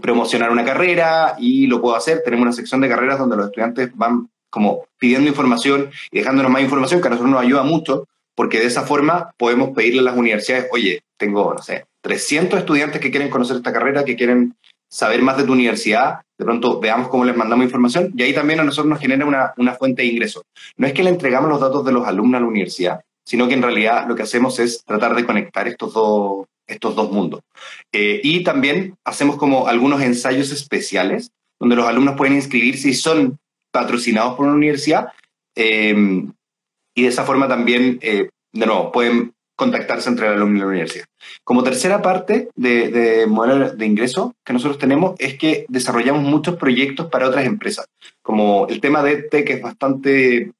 promocionar 0.00 0.50
una 0.50 0.64
carrera 0.64 1.36
y 1.38 1.66
lo 1.66 1.80
puedo 1.80 1.96
hacer. 1.96 2.22
Tenemos 2.24 2.44
una 2.44 2.52
sección 2.52 2.80
de 2.80 2.88
carreras 2.88 3.18
donde 3.18 3.36
los 3.36 3.46
estudiantes 3.46 3.90
van 3.94 4.28
como 4.50 4.86
pidiendo 4.98 5.28
información 5.28 5.90
y 6.10 6.18
dejándonos 6.18 6.52
más 6.52 6.62
información 6.62 7.00
que 7.00 7.06
a 7.06 7.10
nosotros 7.10 7.32
nos 7.32 7.42
ayuda 7.42 7.62
mucho 7.62 8.06
porque 8.34 8.60
de 8.60 8.66
esa 8.66 8.82
forma 8.82 9.32
podemos 9.36 9.70
pedirle 9.70 10.00
a 10.00 10.04
las 10.04 10.16
universidades, 10.16 10.68
oye, 10.72 11.02
tengo, 11.16 11.54
no 11.54 11.62
sé, 11.62 11.86
300 12.02 12.60
estudiantes 12.60 13.00
que 13.00 13.10
quieren 13.10 13.30
conocer 13.30 13.56
esta 13.56 13.72
carrera, 13.72 14.04
que 14.04 14.16
quieren 14.16 14.56
saber 14.92 15.22
más 15.22 15.38
de 15.38 15.44
tu 15.44 15.52
universidad, 15.52 16.20
de 16.36 16.44
pronto 16.44 16.78
veamos 16.78 17.08
cómo 17.08 17.24
les 17.24 17.34
mandamos 17.34 17.64
información 17.64 18.12
y 18.14 18.22
ahí 18.22 18.34
también 18.34 18.60
a 18.60 18.64
nosotros 18.64 18.90
nos 18.90 19.00
genera 19.00 19.24
una, 19.24 19.54
una 19.56 19.72
fuente 19.72 20.02
de 20.02 20.08
ingreso. 20.08 20.42
No 20.76 20.86
es 20.86 20.92
que 20.92 21.02
le 21.02 21.08
entregamos 21.08 21.48
los 21.48 21.60
datos 21.60 21.82
de 21.86 21.92
los 21.92 22.06
alumnos 22.06 22.38
a 22.38 22.42
la 22.42 22.48
universidad, 22.48 23.00
sino 23.24 23.48
que 23.48 23.54
en 23.54 23.62
realidad 23.62 24.06
lo 24.06 24.14
que 24.14 24.24
hacemos 24.24 24.58
es 24.58 24.84
tratar 24.84 25.14
de 25.14 25.24
conectar 25.24 25.66
estos 25.66 25.94
dos, 25.94 26.46
estos 26.66 26.94
dos 26.94 27.10
mundos. 27.10 27.40
Eh, 27.90 28.20
y 28.22 28.44
también 28.44 28.94
hacemos 29.04 29.36
como 29.36 29.66
algunos 29.66 30.02
ensayos 30.02 30.52
especiales 30.52 31.30
donde 31.58 31.76
los 31.76 31.86
alumnos 31.86 32.16
pueden 32.16 32.34
inscribirse 32.34 32.90
y 32.90 32.94
son 32.94 33.38
patrocinados 33.70 34.34
por 34.34 34.44
una 34.44 34.56
universidad 34.56 35.08
eh, 35.56 35.94
y 36.94 37.02
de 37.02 37.08
esa 37.08 37.24
forma 37.24 37.48
también, 37.48 37.98
eh, 38.02 38.28
de 38.52 38.66
nuevo, 38.66 38.92
pueden 38.92 39.32
contactarse 39.62 40.08
entre 40.08 40.26
el 40.26 40.34
alumno 40.34 40.56
y 40.56 40.60
la 40.60 40.66
universidad. 40.66 41.06
Como 41.44 41.62
tercera 41.62 42.02
parte 42.02 42.48
de, 42.56 42.88
de 42.88 43.26
modelo 43.26 43.70
de 43.70 43.86
ingreso 43.86 44.34
que 44.44 44.52
nosotros 44.52 44.78
tenemos 44.78 45.14
es 45.18 45.38
que 45.38 45.64
desarrollamos 45.68 46.22
muchos 46.22 46.56
proyectos 46.56 47.06
para 47.06 47.28
otras 47.28 47.46
empresas. 47.46 47.86
Como 48.22 48.66
el 48.68 48.80
tema 48.80 49.02
de 49.02 49.22
tech 49.22 49.48
es 49.50 49.62
bastante 49.62 50.52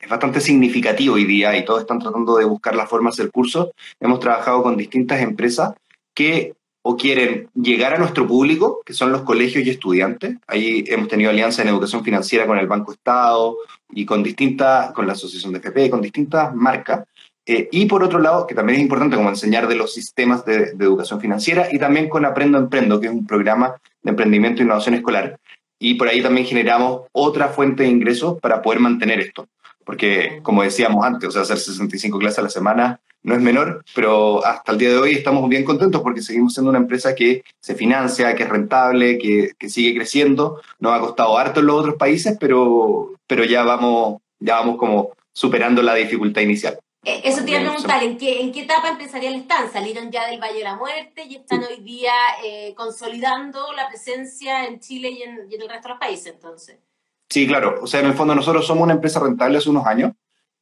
es 0.00 0.08
bastante 0.10 0.40
significativo 0.40 1.14
hoy 1.14 1.24
día 1.24 1.56
y 1.56 1.64
todos 1.64 1.80
están 1.80 1.98
tratando 1.98 2.36
de 2.36 2.44
buscar 2.44 2.74
las 2.76 2.88
formas 2.88 3.16
del 3.16 3.30
curso. 3.30 3.72
Hemos 3.98 4.20
trabajado 4.20 4.62
con 4.62 4.76
distintas 4.76 5.20
empresas 5.20 5.74
que 6.14 6.54
o 6.88 6.96
quieren 6.96 7.48
llegar 7.54 7.94
a 7.94 7.98
nuestro 7.98 8.28
público, 8.28 8.80
que 8.86 8.92
son 8.92 9.10
los 9.10 9.22
colegios 9.22 9.66
y 9.66 9.70
estudiantes. 9.70 10.36
Ahí 10.46 10.84
hemos 10.86 11.08
tenido 11.08 11.30
alianza 11.30 11.62
en 11.62 11.68
educación 11.68 12.04
financiera 12.04 12.46
con 12.46 12.58
el 12.58 12.68
Banco 12.68 12.92
Estado 12.92 13.56
y 13.90 14.06
con 14.06 14.22
distintas, 14.22 14.92
con 14.92 15.04
la 15.04 15.14
Asociación 15.14 15.52
de 15.52 15.58
FP, 15.58 15.90
con 15.90 16.00
distintas 16.00 16.54
marcas. 16.54 17.04
Eh, 17.46 17.68
y 17.70 17.86
por 17.86 18.02
otro 18.02 18.18
lado, 18.18 18.46
que 18.46 18.56
también 18.56 18.78
es 18.78 18.82
importante 18.82 19.16
como 19.16 19.28
enseñar 19.28 19.68
de 19.68 19.76
los 19.76 19.94
sistemas 19.94 20.44
de, 20.44 20.72
de, 20.74 20.84
educación 20.84 21.20
financiera 21.20 21.68
y 21.70 21.78
también 21.78 22.08
con 22.08 22.24
Aprendo 22.24 22.58
Emprendo, 22.58 23.00
que 23.00 23.06
es 23.06 23.12
un 23.12 23.24
programa 23.24 23.76
de 24.02 24.10
emprendimiento 24.10 24.60
e 24.60 24.64
innovación 24.64 24.96
escolar. 24.96 25.38
Y 25.78 25.94
por 25.94 26.08
ahí 26.08 26.22
también 26.22 26.46
generamos 26.46 27.02
otra 27.12 27.48
fuente 27.48 27.84
de 27.84 27.88
ingresos 27.88 28.40
para 28.40 28.62
poder 28.62 28.80
mantener 28.80 29.20
esto. 29.20 29.46
Porque, 29.84 30.40
como 30.42 30.64
decíamos 30.64 31.04
antes, 31.04 31.28
o 31.28 31.32
sea, 31.32 31.42
hacer 31.42 31.58
65 31.58 32.18
clases 32.18 32.40
a 32.40 32.42
la 32.42 32.50
semana 32.50 33.00
no 33.22 33.34
es 33.34 33.40
menor, 33.40 33.84
pero 33.94 34.44
hasta 34.44 34.72
el 34.72 34.78
día 34.78 34.90
de 34.90 34.98
hoy 34.98 35.12
estamos 35.12 35.48
bien 35.48 35.64
contentos 35.64 36.00
porque 36.00 36.22
seguimos 36.22 36.54
siendo 36.54 36.70
una 36.70 36.78
empresa 36.78 37.14
que 37.14 37.42
se 37.60 37.74
financia, 37.74 38.34
que 38.34 38.44
es 38.44 38.48
rentable, 38.48 39.18
que, 39.18 39.50
que 39.58 39.68
sigue 39.68 39.96
creciendo. 39.96 40.60
Nos 40.78 40.92
ha 40.92 41.00
costado 41.00 41.36
harto 41.36 41.60
en 41.60 41.66
los 41.66 41.80
otros 41.80 41.96
países, 41.96 42.36
pero, 42.38 43.14
pero 43.26 43.44
ya, 43.44 43.64
vamos, 43.64 44.20
ya 44.38 44.56
vamos 44.56 44.76
como 44.76 45.10
superando 45.32 45.82
la 45.82 45.94
dificultad 45.94 46.42
inicial. 46.42 46.78
Eh, 47.04 47.20
eso 47.24 47.44
te 47.44 47.50
iba 47.52 47.60
a 47.60 47.62
preguntar, 47.62 48.02
¿en 48.02 48.18
qué, 48.18 48.40
¿en 48.40 48.52
qué 48.52 48.62
etapa 48.62 48.88
empresarial 48.88 49.34
están? 49.34 49.72
¿Salieron 49.72 50.10
ya 50.10 50.28
del 50.28 50.40
Valle 50.40 50.58
de 50.58 50.64
la 50.64 50.76
Muerte 50.76 51.24
y 51.24 51.36
están 51.36 51.62
hoy 51.62 51.82
día 51.82 52.12
eh, 52.44 52.74
consolidando 52.76 53.72
la 53.74 53.88
presencia 53.88 54.66
en 54.66 54.80
Chile 54.80 55.10
y 55.10 55.22
en, 55.22 55.46
y 55.48 55.54
en, 55.54 55.62
el 55.62 55.68
resto 55.68 55.88
de 55.88 55.94
los 55.94 56.00
países 56.00 56.32
entonces? 56.34 56.78
Sí, 57.28 57.46
claro. 57.46 57.78
O 57.82 57.86
sea, 57.86 58.00
en 58.00 58.06
el 58.06 58.14
fondo 58.14 58.34
nosotros 58.34 58.66
somos 58.66 58.84
una 58.84 58.94
empresa 58.94 59.20
rentable 59.20 59.58
hace 59.58 59.70
unos 59.70 59.86
años. 59.86 60.12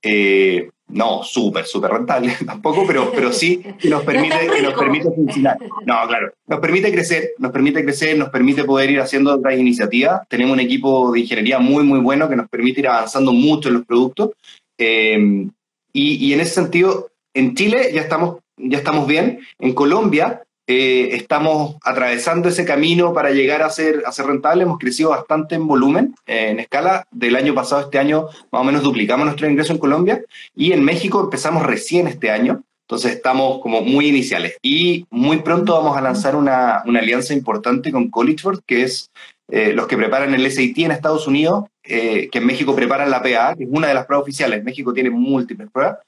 Eh, 0.03 0.69
no 0.89 1.23
súper, 1.23 1.65
súper 1.65 1.93
rentable 1.93 2.37
tampoco, 2.47 2.85
pero, 2.87 3.11
pero 3.11 3.33
sí 3.33 3.65
que 3.79 3.89
nos 3.89 4.03
permite, 4.05 4.47
que 4.55 4.63
nos 4.63 4.75
permite 4.75 5.11
funcionar. 5.11 5.57
No, 5.87 6.07
claro, 6.07 6.35
nos 6.47 6.61
permite 6.61 6.93
crecer, 6.93 7.31
nos 7.39 7.53
permite 7.53 7.83
crecer, 7.83 8.19
nos 8.19 8.29
permite 8.29 8.65
poder 8.65 8.91
ir 8.91 9.01
haciendo 9.01 9.35
otras 9.35 9.59
iniciativas. 9.59 10.29
Tenemos 10.29 10.53
un 10.53 10.61
equipo 10.61 11.11
de 11.11 11.21
ingeniería 11.21 11.59
muy, 11.59 11.85
muy 11.85 12.01
bueno 12.01 12.29
que 12.29 12.37
nos 12.37 12.51
permite 12.51 12.81
ir 12.81 12.89
avanzando 12.89 13.33
mucho 13.33 13.69
en 13.69 13.75
los 13.77 13.87
productos. 13.87 14.33
Eh, 14.77 15.47
y, 15.95 16.17
y, 16.17 16.35
en 16.35 16.41
ese 16.41 16.55
sentido, 16.55 17.11
en 17.33 17.55
Chile 17.55 17.91
ya 17.95 18.03
estamos, 18.03 18.41
ya 18.59 18.77
estamos 18.77 19.07
bien. 19.07 19.41
En 19.59 19.73
Colombia 19.73 20.43
eh, 20.67 21.11
estamos 21.13 21.77
atravesando 21.83 22.49
ese 22.49 22.65
camino 22.65 23.13
para 23.13 23.31
llegar 23.31 23.63
a 23.63 23.69
ser, 23.69 24.03
a 24.07 24.13
ser 24.13 24.27
rentable. 24.27 24.63
Hemos 24.63 24.79
crecido 24.79 25.11
bastante 25.11 25.57
en 25.57 25.67
volumen, 25.67 26.15
eh, 26.27 26.49
en 26.51 26.61
escala. 26.61 27.07
Del 27.11 27.37
año 27.37 27.55
pasado 27.55 27.83
este 27.83 27.99
año 27.99 28.29
más 28.51 28.63
o 28.63 28.65
menos 28.65 28.83
duplicamos 28.83 29.27
nuestro 29.27 29.49
ingreso 29.49 29.73
en 29.73 29.79
Colombia 29.79 30.23
y 30.55 30.73
en 30.73 30.83
México 30.83 31.21
empezamos 31.21 31.65
recién 31.65 32.07
este 32.07 32.31
año. 32.31 32.63
Entonces 32.87 33.13
estamos 33.13 33.61
como 33.63 33.81
muy 33.81 34.09
iniciales 34.09 34.57
y 34.63 35.07
muy 35.11 35.39
pronto 35.39 35.73
vamos 35.73 35.97
a 35.97 36.03
lanzar 36.03 36.37
una, 36.37 36.83
una 36.87 37.01
alianza 37.01 37.33
importante 37.33 37.91
con 37.91 38.11
Collegeford, 38.11 38.61
que 38.67 38.83
es 38.83 39.11
eh, 39.51 39.73
los 39.73 39.87
que 39.87 39.97
preparan 39.97 40.35
el 40.35 40.51
SAT 40.51 40.79
en 40.79 40.91
Estados 40.91 41.27
Unidos, 41.27 41.65
eh, 41.83 42.29
que 42.31 42.39
en 42.39 42.47
México 42.47 42.75
preparan 42.75 43.11
la 43.11 43.23
PA, 43.23 43.55
que 43.57 43.65
es 43.65 43.71
una 43.71 43.89
de 43.89 43.95
las 43.95 44.07
pruebas 44.07 44.25
oficiales. 44.25 44.65
México 44.65 44.93
tiene 44.93 45.11
múltiples 45.11 45.69
pruebas. 45.71 45.99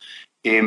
Eh, 0.43 0.63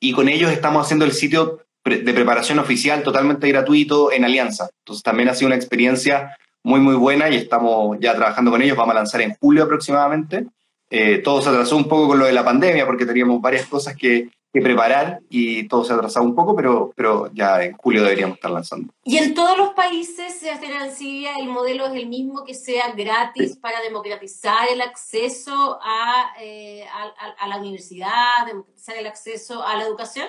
y 0.00 0.12
con 0.12 0.28
ellos 0.28 0.50
estamos 0.52 0.84
haciendo 0.84 1.04
el 1.04 1.12
sitio 1.12 1.60
de 1.84 2.14
preparación 2.14 2.58
oficial 2.58 3.02
totalmente 3.02 3.48
gratuito 3.48 4.10
en 4.12 4.24
alianza. 4.24 4.68
Entonces 4.80 5.02
también 5.02 5.28
ha 5.28 5.34
sido 5.34 5.48
una 5.48 5.56
experiencia 5.56 6.36
muy, 6.62 6.80
muy 6.80 6.94
buena 6.94 7.28
y 7.28 7.36
estamos 7.36 7.98
ya 8.00 8.14
trabajando 8.14 8.50
con 8.50 8.62
ellos. 8.62 8.76
Vamos 8.76 8.92
a 8.94 8.98
lanzar 8.98 9.20
en 9.20 9.34
julio 9.34 9.64
aproximadamente. 9.64 10.46
Eh, 10.90 11.18
todo 11.18 11.42
se 11.42 11.50
atrasó 11.50 11.76
un 11.76 11.88
poco 11.88 12.08
con 12.08 12.18
lo 12.18 12.26
de 12.26 12.32
la 12.32 12.44
pandemia 12.44 12.86
porque 12.86 13.06
teníamos 13.06 13.40
varias 13.40 13.66
cosas 13.66 13.96
que, 13.96 14.28
que 14.54 14.60
preparar 14.60 15.18
y 15.28 15.66
todo 15.66 15.84
se 15.84 15.92
ha 15.92 15.96
atrasado 15.96 16.24
un 16.24 16.36
poco, 16.36 16.54
pero, 16.54 16.92
pero 16.94 17.28
ya 17.34 17.64
en 17.64 17.72
julio 17.72 18.04
deberíamos 18.04 18.36
estar 18.36 18.52
lanzando. 18.52 18.94
¿Y 19.02 19.16
en 19.16 19.34
todos 19.34 19.58
los 19.58 19.70
países, 19.70 20.38
Sebastián 20.38 20.74
Ancibia, 20.80 21.36
el 21.40 21.48
modelo 21.48 21.86
es 21.86 21.94
el 21.94 22.06
mismo, 22.06 22.44
que 22.44 22.54
sea 22.54 22.92
gratis 22.92 23.54
sí. 23.54 23.58
para 23.60 23.80
democratizar 23.80 24.68
el 24.70 24.80
acceso 24.80 25.80
a, 25.82 26.34
eh, 26.40 26.84
a, 26.86 27.44
a 27.44 27.48
la 27.48 27.56
universidad, 27.56 28.46
democratizar 28.46 28.96
el 28.96 29.08
acceso 29.08 29.66
a 29.66 29.76
la 29.76 29.82
educación? 29.82 30.28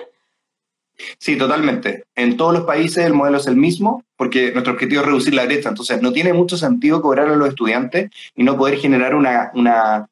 Sí, 1.18 1.36
totalmente. 1.38 2.04
En 2.16 2.36
todos 2.36 2.52
los 2.52 2.64
países 2.64 3.04
el 3.04 3.14
modelo 3.14 3.36
es 3.36 3.46
el 3.46 3.56
mismo 3.56 4.02
porque 4.16 4.50
nuestro 4.50 4.72
objetivo 4.72 5.02
es 5.02 5.06
reducir 5.06 5.34
la 5.34 5.44
brecha. 5.44 5.68
Entonces, 5.68 6.02
no 6.02 6.12
tiene 6.12 6.32
mucho 6.32 6.56
sentido 6.56 7.00
cobrar 7.00 7.28
a 7.28 7.36
los 7.36 7.48
estudiantes 7.48 8.10
y 8.34 8.42
no 8.42 8.56
poder 8.56 8.78
generar 8.78 9.14
una, 9.14 9.52
una, 9.54 10.08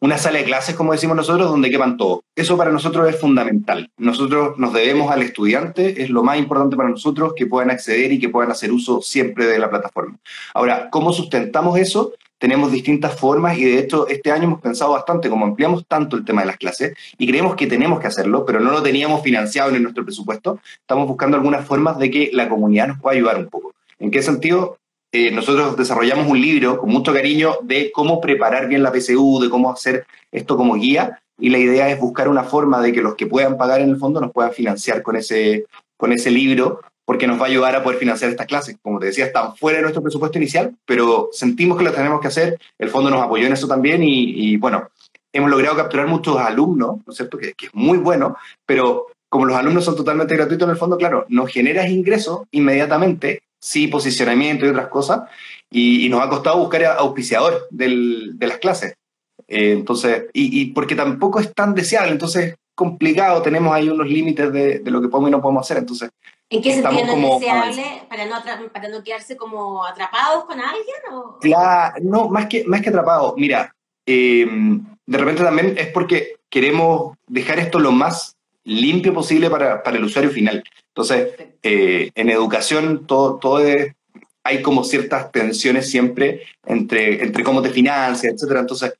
una 0.00 0.18
sala 0.18 0.38
de 0.38 0.44
clases, 0.44 0.74
como 0.74 0.92
decimos 0.92 1.16
nosotros, 1.16 1.50
donde 1.50 1.70
quepan 1.70 1.96
todos. 1.96 2.20
Eso 2.36 2.56
para 2.56 2.70
nosotros 2.70 3.08
es 3.08 3.20
fundamental. 3.20 3.90
Nosotros 3.96 4.58
nos 4.58 4.72
debemos 4.72 5.10
al 5.10 5.22
estudiante, 5.22 6.02
es 6.02 6.10
lo 6.10 6.22
más 6.22 6.38
importante 6.38 6.76
para 6.76 6.88
nosotros 6.88 7.32
que 7.36 7.46
puedan 7.46 7.70
acceder 7.70 8.12
y 8.12 8.18
que 8.18 8.28
puedan 8.28 8.50
hacer 8.50 8.72
uso 8.72 9.02
siempre 9.02 9.46
de 9.46 9.58
la 9.58 9.70
plataforma. 9.70 10.16
Ahora, 10.54 10.88
¿cómo 10.90 11.12
sustentamos 11.12 11.78
eso? 11.78 12.12
tenemos 12.38 12.70
distintas 12.70 13.14
formas 13.14 13.58
y 13.58 13.64
de 13.64 13.78
hecho 13.78 14.08
este 14.08 14.30
año 14.30 14.44
hemos 14.44 14.60
pensado 14.60 14.92
bastante, 14.92 15.28
como 15.28 15.44
ampliamos 15.44 15.84
tanto 15.86 16.16
el 16.16 16.24
tema 16.24 16.42
de 16.42 16.46
las 16.46 16.56
clases 16.56 16.94
y 17.18 17.26
creemos 17.26 17.56
que 17.56 17.66
tenemos 17.66 18.00
que 18.00 18.06
hacerlo, 18.06 18.44
pero 18.46 18.60
no 18.60 18.70
lo 18.70 18.82
teníamos 18.82 19.22
financiado 19.22 19.74
en 19.74 19.82
nuestro 19.82 20.04
presupuesto, 20.04 20.60
estamos 20.80 21.08
buscando 21.08 21.36
algunas 21.36 21.66
formas 21.66 21.98
de 21.98 22.10
que 22.10 22.30
la 22.32 22.48
comunidad 22.48 22.88
nos 22.88 23.00
pueda 23.00 23.16
ayudar 23.16 23.38
un 23.38 23.48
poco. 23.48 23.74
¿En 23.98 24.10
qué 24.10 24.22
sentido? 24.22 24.78
Eh, 25.12 25.30
nosotros 25.30 25.76
desarrollamos 25.76 26.28
un 26.28 26.40
libro 26.40 26.78
con 26.78 26.90
mucho 26.90 27.12
cariño 27.14 27.58
de 27.62 27.90
cómo 27.92 28.20
preparar 28.20 28.68
bien 28.68 28.82
la 28.82 28.92
PSU, 28.92 29.40
de 29.40 29.48
cómo 29.48 29.72
hacer 29.72 30.06
esto 30.30 30.56
como 30.56 30.74
guía 30.74 31.18
y 31.38 31.50
la 31.50 31.58
idea 31.58 31.88
es 31.88 31.98
buscar 31.98 32.28
una 32.28 32.44
forma 32.44 32.82
de 32.82 32.92
que 32.92 33.00
los 33.00 33.14
que 33.14 33.26
puedan 33.26 33.56
pagar 33.56 33.80
en 33.80 33.90
el 33.90 33.96
fondo 33.96 34.20
nos 34.20 34.32
puedan 34.32 34.52
financiar 34.52 35.02
con 35.02 35.16
ese, 35.16 35.66
con 35.96 36.12
ese 36.12 36.30
libro 36.30 36.80
porque 37.04 37.26
nos 37.26 37.40
va 37.40 37.44
a 37.44 37.48
ayudar 37.48 37.74
a 37.74 37.82
poder 37.82 37.98
financiar 37.98 38.30
estas 38.30 38.46
clases. 38.46 38.76
Como 38.82 38.98
te 38.98 39.06
decía, 39.06 39.24
están 39.24 39.56
fuera 39.56 39.78
de 39.78 39.82
nuestro 39.82 40.02
presupuesto 40.02 40.36
inicial, 40.36 40.76
pero 40.84 41.30
sentimos 41.32 41.78
que 41.78 41.84
lo 41.84 41.92
tenemos 41.92 42.20
que 42.20 42.28
hacer. 42.28 42.58
El 42.78 42.90
fondo 42.90 43.08
nos 43.08 43.22
apoyó 43.22 43.46
en 43.46 43.54
eso 43.54 43.66
también 43.66 44.02
y, 44.02 44.52
y 44.52 44.56
bueno, 44.58 44.90
hemos 45.32 45.48
logrado 45.48 45.76
capturar 45.76 46.06
muchos 46.06 46.36
alumnos, 46.36 46.98
¿no 47.06 47.10
es 47.10 47.16
cierto? 47.16 47.38
Que, 47.38 47.54
que, 47.54 47.66
es 47.66 47.74
muy 47.74 47.96
bueno, 47.96 48.36
pero 48.66 49.06
como 49.30 49.46
los 49.46 49.56
alumnos 49.56 49.84
son 49.84 49.96
totalmente 49.96 50.34
gratuitos 50.34 50.66
en 50.66 50.72
el 50.72 50.76
fondo, 50.76 50.98
claro, 50.98 51.24
nos 51.28 51.50
generas 51.50 51.88
ingresos 51.88 52.42
inmediatamente, 52.50 53.42
sí, 53.60 53.86
posicionamiento 53.88 54.66
y 54.66 54.70
otras 54.70 54.88
cosas, 54.88 55.22
y, 55.70 56.06
y 56.06 56.08
nos 56.08 56.22
ha 56.22 56.28
costado 56.28 56.58
buscar 56.58 56.84
auspiciador 56.84 57.66
del, 57.70 58.38
de 58.38 58.46
las 58.46 58.58
clases. 58.58 58.94
Eh, 59.46 59.72
entonces, 59.72 60.26
y, 60.32 60.60
y 60.60 60.66
porque 60.72 60.94
tampoco 60.94 61.40
es 61.40 61.54
tan 61.54 61.74
deseable, 61.74 62.12
entonces 62.12 62.54
complicado, 62.74 63.42
tenemos 63.42 63.74
ahí 63.74 63.88
unos 63.88 64.06
límites 64.06 64.52
de, 64.52 64.78
de, 64.78 64.90
lo 64.90 65.00
que 65.00 65.08
podemos 65.08 65.30
y 65.30 65.32
no 65.32 65.42
podemos 65.42 65.66
hacer, 65.66 65.78
entonces 65.78 66.10
¿En 66.50 66.62
qué 66.62 66.72
sentido 66.72 67.16
no 67.16 67.34
es 67.34 67.40
deseable? 67.40 68.02
¿Para 68.08 68.24
no, 68.24 68.36
¿Para 68.72 68.88
no 68.88 69.02
quedarse 69.02 69.36
como 69.36 69.84
atrapados 69.84 70.44
con 70.46 70.58
alguien? 70.58 70.96
O? 71.12 71.38
Claro, 71.40 71.96
no, 72.02 72.28
más 72.28 72.46
que, 72.46 72.64
más 72.64 72.80
que 72.80 72.88
atrapados. 72.88 73.34
Mira, 73.36 73.74
eh, 74.06 74.46
de 75.06 75.18
repente 75.18 75.42
también 75.42 75.76
es 75.76 75.88
porque 75.88 76.36
queremos 76.48 77.16
dejar 77.26 77.58
esto 77.58 77.78
lo 77.78 77.92
más 77.92 78.36
limpio 78.64 79.12
posible 79.12 79.50
para, 79.50 79.82
para 79.82 79.98
el 79.98 80.04
usuario 80.04 80.30
final. 80.30 80.64
Entonces, 80.98 81.32
eh, 81.62 82.10
en 82.16 82.28
educación 82.28 83.06
todo, 83.06 83.36
todo 83.36 83.60
es, 83.60 83.94
hay 84.42 84.62
como 84.62 84.82
ciertas 84.82 85.30
tensiones 85.30 85.88
siempre 85.88 86.42
entre, 86.66 87.22
entre 87.22 87.44
cómo 87.44 87.62
te 87.62 87.70
financias, 87.70 88.34
etcétera. 88.34 88.58
Entonces, 88.58 88.94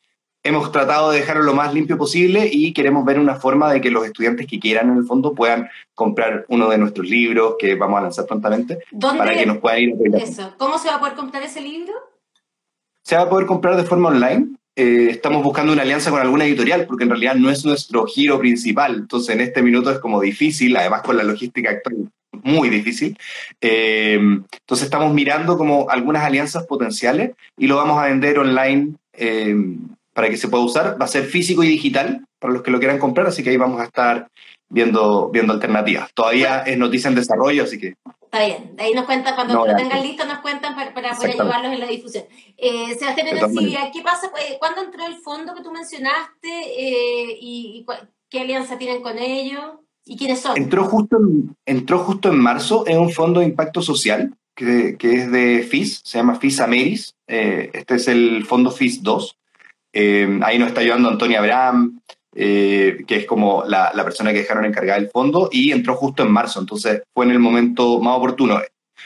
hemos 0.45 0.71
tratado 0.71 1.11
de 1.11 1.19
dejarlo 1.19 1.43
lo 1.43 1.55
más 1.55 1.75
limpio 1.75 1.99
posible 1.99 2.49
y 2.53 2.73
queremos 2.73 3.05
ver 3.05 3.19
una 3.19 3.35
forma 3.35 3.73
de 3.73 3.81
que 3.81 3.91
los 3.91 4.07
estudiantes 4.07 4.47
que 4.47 4.61
quieran 4.61 4.91
en 4.91 4.99
el 4.99 5.07
fondo 5.07 5.35
puedan 5.35 5.69
comprar 5.97 6.47
uno 6.47 6.69
de 6.69 6.79
nuestros 6.79 7.09
libros 7.09 7.57
que 7.59 7.75
vamos 7.75 7.99
a 7.99 8.03
lanzar 8.03 8.27
prontamente 8.27 8.79
para 9.01 9.35
que 9.35 9.45
nos 9.45 9.59
puedan 9.59 9.81
ir 9.81 9.97
a 10.15 10.19
Eso. 10.19 10.55
¿Cómo 10.57 10.79
se 10.79 10.87
va 10.87 10.95
a 10.95 11.01
poder 11.01 11.15
comprar 11.15 11.43
ese 11.43 11.61
libro? 11.61 11.95
Se 13.03 13.17
va 13.17 13.23
a 13.23 13.29
poder 13.29 13.47
comprar 13.47 13.77
de 13.77 13.83
forma 13.83 14.11
online. 14.11 14.57
Eh, 14.81 15.09
estamos 15.11 15.43
buscando 15.43 15.73
una 15.73 15.83
alianza 15.83 16.13
con 16.13 16.21
alguna 16.21 16.45
editorial 16.45 16.87
porque 16.87 17.03
en 17.03 17.11
realidad 17.11 17.35
no 17.35 17.51
es 17.51 17.65
nuestro 17.65 18.07
giro 18.07 18.39
principal. 18.39 18.95
Entonces 18.95 19.35
en 19.35 19.41
este 19.41 19.61
minuto 19.61 19.91
es 19.91 19.99
como 19.99 20.21
difícil, 20.21 20.77
además 20.77 21.03
con 21.03 21.17
la 21.17 21.25
logística 21.25 21.71
actual 21.71 22.09
muy 22.45 22.69
difícil. 22.69 23.19
Eh, 23.61 24.15
entonces 24.15 24.85
estamos 24.85 25.13
mirando 25.13 25.59
como 25.59 25.91
algunas 25.91 26.23
alianzas 26.23 26.65
potenciales 26.65 27.33
y 27.57 27.67
lo 27.67 27.75
vamos 27.75 27.99
a 28.01 28.07
vender 28.07 28.39
online 28.39 28.95
eh, 29.15 29.57
para 30.13 30.29
que 30.31 30.37
se 30.37 30.47
pueda 30.47 30.63
usar. 30.63 30.97
Va 31.01 31.07
a 31.07 31.09
ser 31.09 31.25
físico 31.25 31.65
y 31.65 31.69
digital 31.69 32.25
para 32.39 32.53
los 32.53 32.63
que 32.63 32.71
lo 32.71 32.79
quieran 32.79 33.01
comprar, 33.01 33.27
así 33.27 33.43
que 33.43 33.51
ahí 33.51 33.57
vamos 33.57 33.81
a 33.81 33.85
estar 33.85 34.29
viendo, 34.69 35.29
viendo 35.31 35.53
alternativas. 35.53 36.13
Todavía 36.15 36.61
es 36.61 36.79
noticia 36.79 37.09
en 37.09 37.17
desarrollo, 37.17 37.65
así 37.65 37.79
que... 37.79 37.95
Está 38.31 38.45
bien, 38.45 38.75
ahí 38.77 38.93
nos 38.93 39.07
cuentan, 39.07 39.35
cuando 39.35 39.55
no, 39.55 39.67
lo 39.67 39.75
tengan 39.75 40.03
listo, 40.03 40.27
nos 40.27 40.41
cuentan 40.41 40.75
para, 40.75 40.93
para 40.93 41.15
poder 41.15 41.31
ayudarlos 41.31 41.73
en 41.73 41.81
la 41.81 41.87
difusión. 41.87 42.25
Eh, 42.59 42.95
Sebastián 42.99 43.27
¿qué 43.91 44.03
pasa? 44.03 44.31
¿Cuándo 44.59 44.83
entró 44.83 45.07
el 45.07 45.17
fondo 45.17 45.55
que 45.55 45.63
tú 45.63 45.73
mencionaste 45.73 46.47
eh, 46.47 47.39
y, 47.41 47.79
y, 47.79 47.87
qué 48.29 48.41
alianza 48.41 48.77
tienen 48.77 49.01
con 49.01 49.17
ellos? 49.19 49.65
¿Y 50.05 50.19
quiénes 50.19 50.41
son? 50.41 50.59
Entró 50.59 50.85
justo 50.85 51.17
en, 51.17 51.57
entró 51.65 52.01
justo 52.01 52.29
en 52.29 52.39
marzo 52.39 52.85
en 52.87 52.99
un 52.99 53.11
fondo 53.11 53.41
de 53.41 53.47
impacto 53.47 53.81
social 53.81 54.37
que, 54.55 54.97
que 54.99 55.15
es 55.15 55.33
de 55.33 55.63
FIS, 55.63 56.03
se 56.05 56.19
llama 56.19 56.35
FIS 56.35 56.61
Ameris. 56.61 57.17
Eh, 57.29 57.71
este 57.73 57.95
es 57.95 58.09
el 58.09 58.45
fondo 58.45 58.71
FIS 58.71 59.03
2. 59.03 59.39
Eh, 59.95 60.39
ahí 60.43 60.59
nos 60.59 60.69
está 60.69 60.83
ayudando 60.83 61.09
Antonia 61.09 61.39
Abraham, 61.39 62.03
eh, 62.35 63.05
que 63.07 63.17
es 63.17 63.27
como 63.27 63.65
la, 63.67 63.91
la, 63.95 64.05
persona 64.05 64.33
que 64.33 64.41
dejaron 64.41 64.65
encargada 64.65 65.01
del 65.01 65.11
fondo, 65.11 65.49
y 65.53 65.73
entró 65.73 65.95
justo 65.95 66.23
en 66.23 66.31
marzo, 66.31 66.61
entonces 66.61 67.03
fue 67.15 67.25
en 67.25 67.33
el 67.33 67.39
momento 67.39 68.01
más 68.01 68.17
oportuno. 68.17 68.61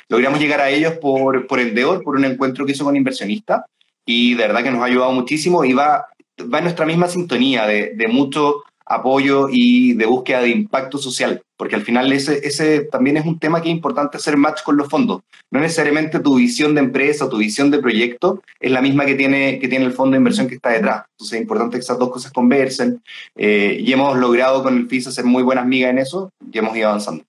Logramos 0.09 0.41
llegar 0.41 0.61
a 0.61 0.71
ellos 0.71 0.95
por, 0.95 1.47
por 1.47 1.61
Endeavor, 1.61 2.03
por 2.03 2.17
un 2.17 2.25
encuentro 2.25 2.67
que 2.67 2.73
hizo 2.73 2.85
con 2.85 2.97
inversionistas, 2.97 3.63
y 4.05 4.35
de 4.35 4.47
verdad 4.47 4.63
que 4.63 4.71
nos 4.71 4.83
ha 4.83 4.87
ayudado 4.87 5.13
muchísimo 5.13 5.65
y 5.65 5.73
va, 5.73 6.07
va 6.53 6.59
en 6.59 6.65
nuestra 6.65 6.87
misma 6.87 7.09
sintonía 7.09 7.67
de, 7.67 7.93
de 7.95 8.09
mucho 8.09 8.65
apoyo 8.95 9.49
y 9.51 9.95
de 9.95 10.07
búsqueda 10.07 10.43
de 10.43 10.51
impacto 10.51 10.99
social, 10.99 11.43
porque 11.57 11.77
al 11.77 11.83
final 11.83 12.13
ese, 12.13 12.47
ese 12.47 12.81
también 12.81 13.17
es 13.17 13.27
un 13.27 13.39
tema 13.39 13.61
que 13.61 13.69
es 13.69 13.75
importante 13.75 14.17
hacer 14.17 14.37
match 14.37 14.63
con 14.63 14.77
los 14.77 14.89
fondos. 14.89 15.23
No 15.51 15.61
necesariamente 15.61 16.21
tu 16.21 16.37
visión 16.37 16.75
de 16.75 16.81
empresa 16.81 17.29
tu 17.29 17.39
visión 17.39 17.71
de 17.71 17.79
proyecto 17.79 18.43
es 18.61 18.71
la 18.71 18.83
misma 18.83 19.07
que 19.07 19.15
tiene, 19.15 19.59
que 19.59 19.69
tiene 19.69 19.85
el 19.85 19.93
fondo 19.93 20.13
de 20.13 20.19
inversión 20.19 20.49
que 20.49 20.57
está 20.57 20.71
detrás. 20.71 21.05
Entonces 21.13 21.37
es 21.37 21.43
importante 21.43 21.77
que 21.77 21.83
esas 21.83 21.99
dos 21.99 22.11
cosas 22.11 22.33
conversen 22.33 23.03
eh, 23.37 23.79
y 23.81 23.93
hemos 23.93 24.17
logrado 24.19 24.63
con 24.63 24.77
el 24.77 24.89
FIS 24.89 25.09
hacer 25.09 25.25
muy 25.25 25.43
buenas 25.43 25.67
migas 25.67 25.91
en 25.91 25.99
eso 25.99 26.31
y 26.51 26.59
hemos 26.59 26.77
ido 26.77 26.89
avanzando. 26.89 27.25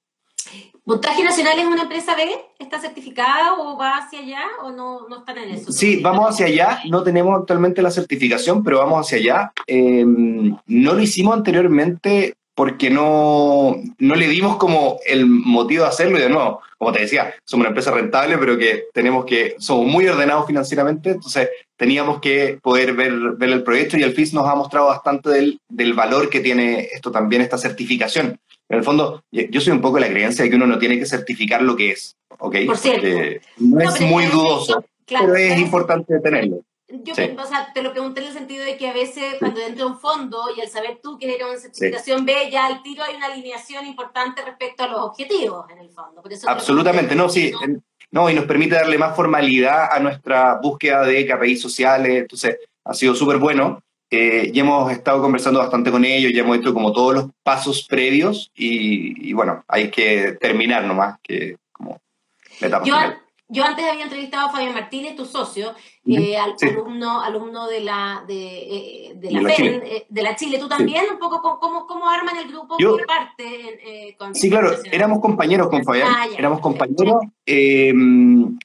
¿Montaje 0.85 1.23
Nacional 1.23 1.57
es 1.59 1.65
una 1.65 1.83
empresa 1.83 2.13
B? 2.15 2.29
¿Está 2.59 2.79
certificada 2.79 3.53
o 3.53 3.77
va 3.77 3.97
hacia 3.97 4.19
allá 4.19 4.41
o 4.63 4.71
no, 4.71 5.07
no 5.07 5.19
están 5.19 5.37
en 5.37 5.51
eso? 5.51 5.71
Sí, 5.71 6.01
vamos 6.01 6.29
hacia 6.29 6.47
allá. 6.47 6.81
No 6.89 7.03
tenemos 7.03 7.39
actualmente 7.39 7.81
la 7.81 7.89
certificación, 7.89 8.63
pero 8.63 8.79
vamos 8.79 9.05
hacia 9.05 9.17
allá. 9.17 9.53
Em, 9.65 10.57
no 10.65 10.93
lo 10.93 10.99
hicimos 10.99 11.35
anteriormente 11.35 12.35
porque 12.55 12.89
no, 12.89 13.77
no 13.97 14.15
le 14.15 14.27
dimos 14.27 14.57
como 14.57 14.99
el 15.05 15.25
motivo 15.25 15.83
de 15.83 15.89
hacerlo 15.89 16.17
y 16.17 16.21
de 16.21 16.29
nuevo, 16.29 16.61
como 16.77 16.91
te 16.91 16.99
decía, 16.99 17.33
somos 17.43 17.63
una 17.63 17.69
empresa 17.69 17.91
rentable, 17.91 18.37
pero 18.37 18.57
que 18.57 18.85
tenemos 18.93 19.25
que, 19.25 19.55
somos 19.57 19.87
muy 19.87 20.07
ordenados 20.07 20.45
financieramente, 20.45 21.11
entonces 21.11 21.49
teníamos 21.77 22.19
que 22.19 22.59
poder 22.61 22.93
ver, 22.93 23.13
ver 23.37 23.49
el 23.49 23.63
proyecto 23.63 23.97
y 23.97 24.03
el 24.03 24.13
FIS 24.13 24.33
nos 24.33 24.47
ha 24.47 24.53
mostrado 24.53 24.87
bastante 24.87 25.29
del, 25.29 25.59
del 25.67 25.93
valor 25.93 26.29
que 26.29 26.41
tiene 26.41 26.89
esto 26.93 27.11
también, 27.11 27.41
esta 27.41 27.57
certificación. 27.57 28.39
En 28.73 28.79
el 28.79 28.83
fondo, 28.83 29.23
yo 29.31 29.61
soy 29.61 29.71
un 29.71 29.81
poco 29.81 29.99
la 29.99 30.09
creencia 30.09 30.43
de 30.43 30.49
que 30.49 30.55
uno 30.55 30.65
no 30.65 30.79
tiene 30.79 30.97
que 30.97 31.05
certificar 31.05 31.61
lo 31.61 31.75
que 31.75 31.91
es, 31.91 32.17
¿ok? 32.39 32.55
Por 32.65 32.77
cierto. 32.77 33.07
no, 33.57 33.81
es 33.81 34.01
muy 34.01 34.25
dudoso, 34.25 34.83
pero 35.05 35.35
es 35.35 35.59
importante 35.59 36.19
tenerlo. 36.19 36.61
Yo 36.89 37.13
o 37.13 37.45
sea, 37.45 37.71
te 37.71 37.83
lo 37.83 37.91
pregunté 37.91 38.21
en 38.21 38.27
el 38.27 38.33
sentido 38.33 38.65
de 38.65 38.75
que 38.77 38.87
a 38.87 38.93
veces 38.93 39.35
cuando 39.37 39.61
entra 39.61 39.85
un 39.85 39.99
fondo 39.99 40.41
y 40.55 40.61
al 40.61 40.69
saber 40.69 40.99
tú 41.03 41.19
que 41.19 41.35
eres 41.35 41.47
una 41.47 41.57
certificación 41.57 42.25
B, 42.25 42.33
ya 42.51 42.65
al 42.65 42.81
tiro 42.81 43.03
hay 43.03 43.15
una 43.15 43.27
alineación 43.27 43.85
importante 43.85 44.41
respecto 44.43 44.83
a 44.83 44.87
los 44.87 45.01
objetivos 45.01 45.65
en 45.69 45.77
el 45.77 45.89
fondo. 45.91 46.23
Absolutamente, 46.47 47.15
no, 47.15 47.29
sí. 47.29 47.51
No, 48.09 48.27
y 48.29 48.33
nos 48.33 48.45
permite 48.45 48.75
darle 48.75 48.97
más 48.97 49.15
formalidad 49.15 49.89
a 49.91 49.99
nuestra 49.99 50.59
búsqueda 50.61 51.03
de 51.03 51.27
KPI 51.27 51.57
sociales, 51.57 52.21
entonces 52.21 52.57
ha 52.85 52.93
sido 52.95 53.13
súper 53.13 53.37
bueno. 53.37 53.83
Eh, 54.15 54.51
ya 54.53 54.61
hemos 54.61 54.91
estado 54.91 55.23
conversando 55.23 55.59
bastante 55.59 55.89
con 55.89 56.05
ellos, 56.05 56.31
ya 56.31 56.41
hemos 56.41 56.57
hecho 56.57 56.71
como 56.71 56.93
todos 56.93 57.15
los 57.15 57.25
pasos 57.41 57.87
previos 57.89 58.51
y, 58.53 59.33
bueno, 59.33 59.63
hay 59.67 59.89
que 59.89 60.33
terminar 60.33 60.85
nomás, 60.85 61.17
que 61.23 61.57
como 61.71 61.99
la 62.61 62.67
etapa 62.67 62.85
yo, 62.85 62.95
yo 63.47 63.63
antes 63.63 63.83
había 63.83 64.03
entrevistado 64.03 64.49
a 64.49 64.51
Fabián 64.51 64.75
Martínez, 64.75 65.15
tu 65.15 65.25
socio, 65.25 65.73
eh, 66.05 66.37
alumno, 66.37 67.21
alumno 67.23 67.65
de 67.65 67.79
la 67.79 68.23
de, 68.27 68.35
eh, 68.35 69.13
de 69.15 69.31
la, 69.31 69.39
de 69.39 69.45
la, 69.45 69.55
Chile. 69.55 70.05
de 70.07 70.21
la 70.21 70.35
Chile. 70.35 70.59
¿Tú 70.59 70.67
también? 70.67 71.05
Un 71.11 71.17
poco 71.17 71.41
cómo, 71.59 71.87
cómo 71.87 72.07
arman 72.07 72.37
el 72.37 72.49
grupo 72.49 72.77
yo, 72.77 72.97
parte? 73.07 74.15
Con 74.19 74.35
sí, 74.35 74.47
claro, 74.47 74.73
éramos 74.91 75.21
compañeros 75.21 75.69
con 75.69 75.83
Fabián, 75.83 76.09
ah, 76.15 76.27
éramos 76.37 76.59
compañeros. 76.59 77.15
él 77.47 78.59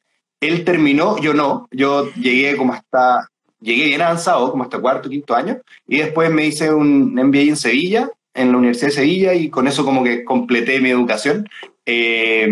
terminó, 0.67 1.17
yo 1.17 1.33
no, 1.33 1.69
yo 1.71 2.13
llegué 2.17 2.54
como 2.54 2.75
hasta 2.75 3.30
llegué 3.60 3.84
bien 3.84 4.02
avanzado, 4.02 4.50
como 4.50 4.64
hasta 4.64 4.80
cuarto, 4.80 5.08
quinto 5.08 5.34
año, 5.34 5.58
y 5.86 5.99
después 5.99 6.30
me 6.30 6.47
hice 6.47 6.73
un 6.73 7.14
MBA 7.14 7.40
en 7.40 7.56
Sevilla, 7.56 8.10
en 8.34 8.52
la 8.52 8.58
Universidad 8.58 8.88
de 8.88 8.94
Sevilla, 8.94 9.34
y 9.34 9.50
con 9.50 9.66
eso 9.66 9.84
como 9.84 10.04
que 10.04 10.25
completé 10.25 10.80
mi 10.80 10.90
educación. 10.90 11.49
Eh, 11.86 12.49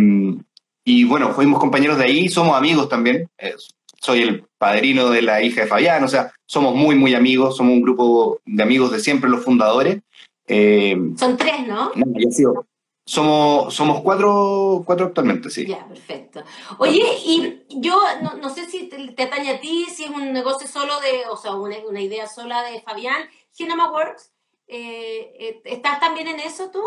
y 0.85 1.05
bueno, 1.05 1.33
fuimos 1.33 1.59
compañeros 1.59 1.99
de 1.99 2.05
ahí, 2.05 2.29
somos 2.29 2.57
amigos 2.57 2.89
también. 2.89 3.29
Eh, 3.39 3.55
soy 4.01 4.23
el 4.23 4.45
padrino 4.59 5.11
de 5.11 5.23
la 5.23 5.43
hija 5.43 5.63
de 5.63 5.67
Fabián, 5.67 6.05
o 6.05 6.09
sea, 6.09 6.33
somos 6.47 6.75
muy, 6.75 6.95
muy 6.95 7.15
amigos, 7.15 7.57
somos 7.57 7.73
un 7.73 7.83
grupo 7.83 8.41
de 8.45 8.63
amigos 8.63 8.93
de 8.93 9.01
siempre, 9.01 9.29
los 9.29 9.45
fundadores. 9.45 10.01
Eh, 10.47 10.97
Son 11.17 11.37
tres, 11.37 11.67
¿no? 11.67 11.91
No, 11.97 12.07
yo 12.17 12.65
somos, 13.07 13.73
somos 13.73 14.01
cuatro, 14.03 14.83
cuatro 14.85 15.07
actualmente, 15.07 15.49
sí. 15.49 15.65
Ya, 15.65 15.87
perfecto. 15.87 16.43
Oye, 16.79 17.05
y 17.25 17.63
yo 17.69 18.01
no, 18.21 18.35
no 18.35 18.51
sé 18.51 18.69
si 18.69 18.89
te, 18.89 19.23
atañe 19.23 19.51
a 19.51 19.61
ti, 19.61 19.87
si 19.89 20.05
es 20.05 20.11
un 20.11 20.33
negocio 20.33 20.67
solo 20.67 20.99
de, 21.01 21.25
o 21.31 21.37
sea, 21.37 21.55
una, 21.55 21.77
una 21.89 22.01
idea 22.01 22.27
sola 22.27 22.65
de 22.65 22.81
Fabián. 22.81 23.23
Genoma 23.55 23.93
Works, 23.93 24.33
eh, 24.67 25.33
eh, 25.39 25.61
¿estás 25.65 26.01
también 26.01 26.27
en 26.27 26.41
eso 26.41 26.69
tú? 26.73 26.83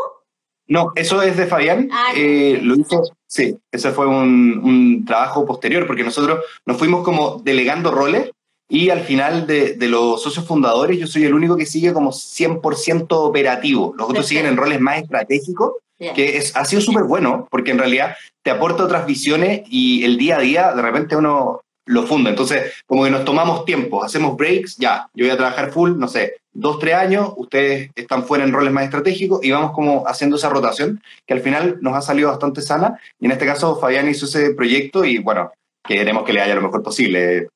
No, 0.68 0.92
eso 0.96 1.22
es 1.22 1.38
de 1.38 1.48
Fabián. 1.48 1.90
Ah, 1.92 2.12
eh, 2.14 2.60
lo 2.62 2.76
hizo, 2.76 3.02
sí, 3.26 3.58
ese 3.72 3.92
fue 3.92 4.06
un, 4.06 4.60
un, 4.62 5.06
trabajo 5.06 5.46
posterior, 5.46 5.88
porque 5.88 6.04
nosotros 6.04 6.44
nos 6.66 6.78
fuimos 6.78 7.04
como 7.06 7.42
delegando 7.42 7.92
roles 7.92 8.30
y 8.68 8.90
al 8.90 9.02
final 9.02 9.48
de, 9.48 9.76
de, 9.76 9.88
los 9.88 10.22
socios 10.22 10.46
fundadores 10.46 11.00
yo 11.00 11.08
soy 11.08 11.24
el 11.24 11.34
único 11.34 11.56
que 11.56 11.66
sigue 11.66 11.94
como 11.94 12.12
100% 12.12 13.08
operativo. 13.10 13.96
Los 13.98 14.10
otros 14.10 14.28
siguen 14.28 14.48
en 14.48 14.58
roles 14.58 14.82
más 14.82 15.02
estratégicos 15.02 15.76
que 16.00 16.38
es, 16.38 16.56
ha 16.56 16.66
sido 16.66 16.82
súper 16.82 17.04
bueno, 17.04 17.48
porque 17.52 17.72
en 17.72 17.80
realidad 17.80 18.16
te 18.44 18.52
aporta 18.52 18.84
otras 18.84 19.06
visiones 19.06 19.62
y 19.70 20.04
el 20.04 20.18
día 20.18 20.38
a 20.38 20.42
día 20.42 20.74
de 20.74 20.82
repente 20.82 21.16
uno 21.16 21.62
lo 21.86 22.04
funda. 22.04 22.30
Entonces, 22.30 22.72
como 22.86 23.04
que 23.04 23.10
nos 23.10 23.26
tomamos 23.26 23.66
tiempo, 23.66 24.04
hacemos 24.04 24.38
breaks, 24.38 24.78
ya, 24.78 25.10
yo 25.14 25.26
voy 25.26 25.34
a 25.34 25.38
trabajar 25.38 25.72
full, 25.72 25.98
no 25.98 26.08
sé, 26.08 26.36
dos, 26.54 26.80
tres 26.80 26.96
años, 26.96 27.34
ustedes 27.36 27.90
están 27.96 28.24
fuera 28.24 28.44
en 28.44 28.54
roles 28.54 28.72
más 28.72 28.84
estratégicos 28.84 29.44
y 29.44 29.52
vamos 29.52 29.72
como 29.72 30.08
haciendo 30.08 30.36
esa 30.38 30.50
rotación 30.50 31.02
que 31.26 31.34
al 31.34 31.42
final 31.42 31.80
nos 31.82 31.96
ha 31.96 32.02
salido 32.02 32.30
bastante 32.30 32.62
sana. 32.62 33.00
Y 33.20 33.26
en 33.26 33.32
este 33.32 33.46
caso, 33.46 33.80
Fabián 33.80 34.08
hizo 34.08 34.26
ese 34.26 34.54
proyecto 34.54 35.04
y 35.04 35.18
bueno, 35.18 35.52
queremos 35.84 36.24
que 36.24 36.34
le 36.34 36.42
haya 36.42 36.56
lo 36.56 36.62
mejor 36.62 36.84
posible 36.84 37.50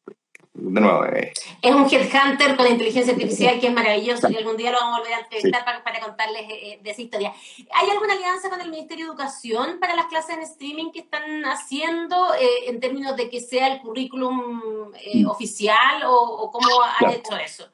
de 0.53 0.81
nuevo. 0.81 1.05
Eh. 1.05 1.33
Es 1.61 1.73
un 1.73 1.87
headhunter 1.89 2.55
con 2.55 2.67
inteligencia 2.67 3.13
artificial 3.13 3.59
que 3.59 3.67
es 3.67 3.73
maravilloso 3.73 4.29
y 4.29 4.37
algún 4.37 4.55
día 4.55 4.71
lo 4.71 4.79
vamos 4.79 4.97
a 4.97 4.99
volver 4.99 5.13
a 5.15 5.19
entrevistar 5.21 5.65
para, 5.65 5.83
para, 5.83 5.99
contarles 5.99 6.43
eh, 6.47 6.79
de 6.81 6.91
esa 6.91 7.01
historia. 7.01 7.33
¿Hay 7.73 7.89
alguna 7.89 8.13
alianza 8.13 8.49
con 8.49 8.61
el 8.61 8.69
Ministerio 8.69 9.05
de 9.05 9.11
Educación 9.11 9.79
para 9.79 9.95
las 9.95 10.05
clases 10.05 10.37
en 10.37 10.43
streaming 10.43 10.91
que 10.91 10.99
están 10.99 11.43
haciendo 11.45 12.35
eh, 12.35 12.69
en 12.69 12.79
términos 12.79 13.15
de 13.15 13.29
que 13.29 13.41
sea 13.41 13.67
el 13.67 13.81
currículum 13.81 14.91
mm. 14.93 15.27
oficial 15.27 16.03
o, 16.05 16.15
o 16.15 16.51
cómo 16.51 16.67
han 16.99 17.11
hecho 17.11 17.35
eso? 17.37 17.67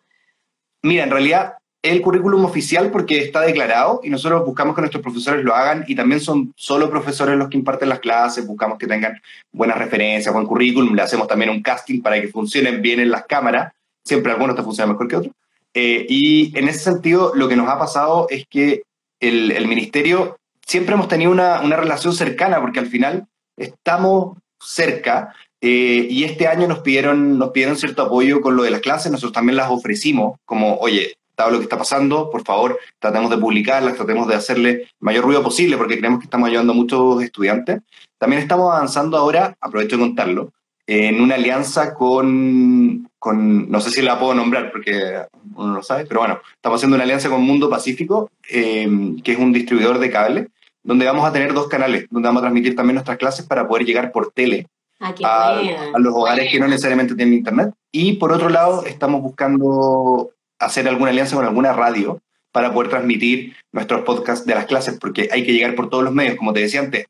Mira, 0.81 1.03
en 1.03 1.11
realidad 1.11 1.55
el 1.81 2.01
currículum 2.01 2.43
oficial 2.43 2.91
porque 2.91 3.19
está 3.19 3.41
declarado 3.41 4.01
y 4.03 4.09
nosotros 4.09 4.45
buscamos 4.45 4.75
que 4.75 4.81
nuestros 4.81 5.01
profesores 5.01 5.43
lo 5.45 5.55
hagan 5.55 5.85
y 5.87 5.95
también 5.95 6.19
son 6.19 6.53
solo 6.55 6.89
profesores 6.89 7.37
los 7.37 7.49
que 7.49 7.57
imparten 7.57 7.89
las 7.89 7.99
clases, 7.99 8.45
buscamos 8.45 8.77
que 8.77 8.87
tengan 8.87 9.21
buenas 9.51 9.77
referencias, 9.77 10.33
buen 10.33 10.45
currículum, 10.45 10.93
le 10.93 11.01
hacemos 11.01 11.27
también 11.27 11.49
un 11.49 11.61
casting 11.61 12.01
para 12.01 12.19
que 12.19 12.27
funcionen 12.27 12.81
bien 12.81 12.99
en 12.99 13.09
las 13.09 13.25
cámaras, 13.25 13.73
siempre 14.03 14.31
algunos 14.31 14.55
te 14.55 14.63
funcionan 14.63 14.93
mejor 14.93 15.07
que 15.07 15.15
otros. 15.15 15.33
Eh, 15.73 16.05
y 16.09 16.57
en 16.57 16.67
ese 16.67 16.79
sentido, 16.79 17.31
lo 17.35 17.47
que 17.47 17.55
nos 17.55 17.69
ha 17.69 17.79
pasado 17.79 18.27
es 18.29 18.45
que 18.49 18.83
el, 19.19 19.67
ministerio 19.67 20.37
siempre 20.65 20.95
hemos 20.95 21.07
tenido 21.07 21.31
una, 21.31 21.61
una, 21.61 21.75
relación 21.75 22.13
cercana 22.13 22.59
porque 22.59 22.79
al 22.79 22.87
final 22.87 23.27
estamos 23.55 24.37
cerca 24.59 25.33
eh, 25.61 26.07
y 26.09 26.23
este 26.23 26.47
año 26.47 26.67
nos 26.67 26.79
pidieron, 26.79 27.37
nos 27.37 27.51
pidieron 27.51 27.77
cierto 27.77 28.03
apoyo 28.03 28.41
con 28.41 28.55
lo 28.55 28.63
de 28.63 28.71
las 28.71 28.81
clases, 28.81 29.11
nosotros 29.11 29.33
también 29.33 29.57
las 29.57 29.69
ofrecimos 29.69 30.39
como, 30.45 30.77
oye, 30.77 31.17
lo 31.47 31.57
que 31.57 31.63
está 31.63 31.77
pasando, 31.77 32.29
por 32.29 32.43
favor, 32.43 32.77
tratemos 32.99 33.29
de 33.29 33.37
publicarlas, 33.37 33.95
tratemos 33.95 34.27
de 34.27 34.35
hacerle 34.35 34.69
el 34.69 34.87
mayor 34.99 35.23
ruido 35.23 35.41
posible 35.41 35.77
porque 35.77 35.97
creemos 35.97 36.19
que 36.19 36.25
estamos 36.25 36.49
ayudando 36.49 36.73
a 36.73 36.75
muchos 36.75 37.23
estudiantes. 37.23 37.81
También 38.17 38.41
estamos 38.41 38.73
avanzando 38.73 39.17
ahora, 39.17 39.55
aprovecho 39.61 39.95
de 39.95 40.03
contarlo, 40.03 40.51
en 40.85 41.21
una 41.21 41.35
alianza 41.35 41.93
con, 41.93 43.07
con, 43.19 43.69
no 43.69 43.79
sé 43.79 43.91
si 43.91 44.01
la 44.01 44.19
puedo 44.19 44.33
nombrar 44.33 44.71
porque 44.71 45.21
uno 45.55 45.67
no 45.67 45.75
lo 45.75 45.83
sabe, 45.83 46.05
pero 46.05 46.21
bueno, 46.21 46.39
estamos 46.55 46.79
haciendo 46.79 46.95
una 46.95 47.03
alianza 47.03 47.29
con 47.29 47.43
Mundo 47.43 47.69
Pacífico, 47.69 48.31
em, 48.49 49.21
que 49.21 49.33
es 49.33 49.37
un 49.37 49.53
distribuidor 49.53 49.99
de 49.99 50.09
cable, 50.09 50.47
donde 50.83 51.05
vamos 51.05 51.25
a 51.25 51.31
tener 51.31 51.53
dos 51.53 51.67
canales, 51.67 52.07
donde 52.09 52.27
vamos 52.27 52.41
a 52.41 52.45
transmitir 52.45 52.75
también 52.75 52.95
nuestras 52.95 53.17
clases 53.17 53.45
para 53.45 53.67
poder 53.67 53.85
llegar 53.85 54.11
por 54.11 54.31
tele 54.31 54.67
ah, 54.99 55.13
a, 55.23 55.59
a, 55.95 55.99
los 55.99 56.13
hogares 56.15 56.51
que 56.51 56.59
no 56.59 56.67
necesariamente 56.67 57.13
tienen 57.13 57.35
internet. 57.35 57.71
Y 57.91 58.13
por 58.13 58.31
otro 58.31 58.49
lado, 58.49 58.83
estamos 58.85 59.21
buscando 59.21 60.31
hacer 60.59 60.87
alguna 60.87 61.11
alianza 61.11 61.35
con 61.35 61.45
alguna 61.45 61.73
radio 61.73 62.21
para 62.51 62.73
poder 62.73 62.89
transmitir 62.89 63.55
nuestros 63.71 64.01
podcasts 64.01 64.45
de 64.45 64.55
las 64.55 64.65
clases, 64.65 64.97
porque 64.99 65.29
hay 65.31 65.45
que 65.45 65.53
llegar 65.53 65.75
por 65.75 65.89
todos 65.89 66.03
los 66.03 66.13
medios, 66.13 66.35
como 66.35 66.53
te 66.53 66.61
decía 66.61 66.79
antes. 66.79 67.05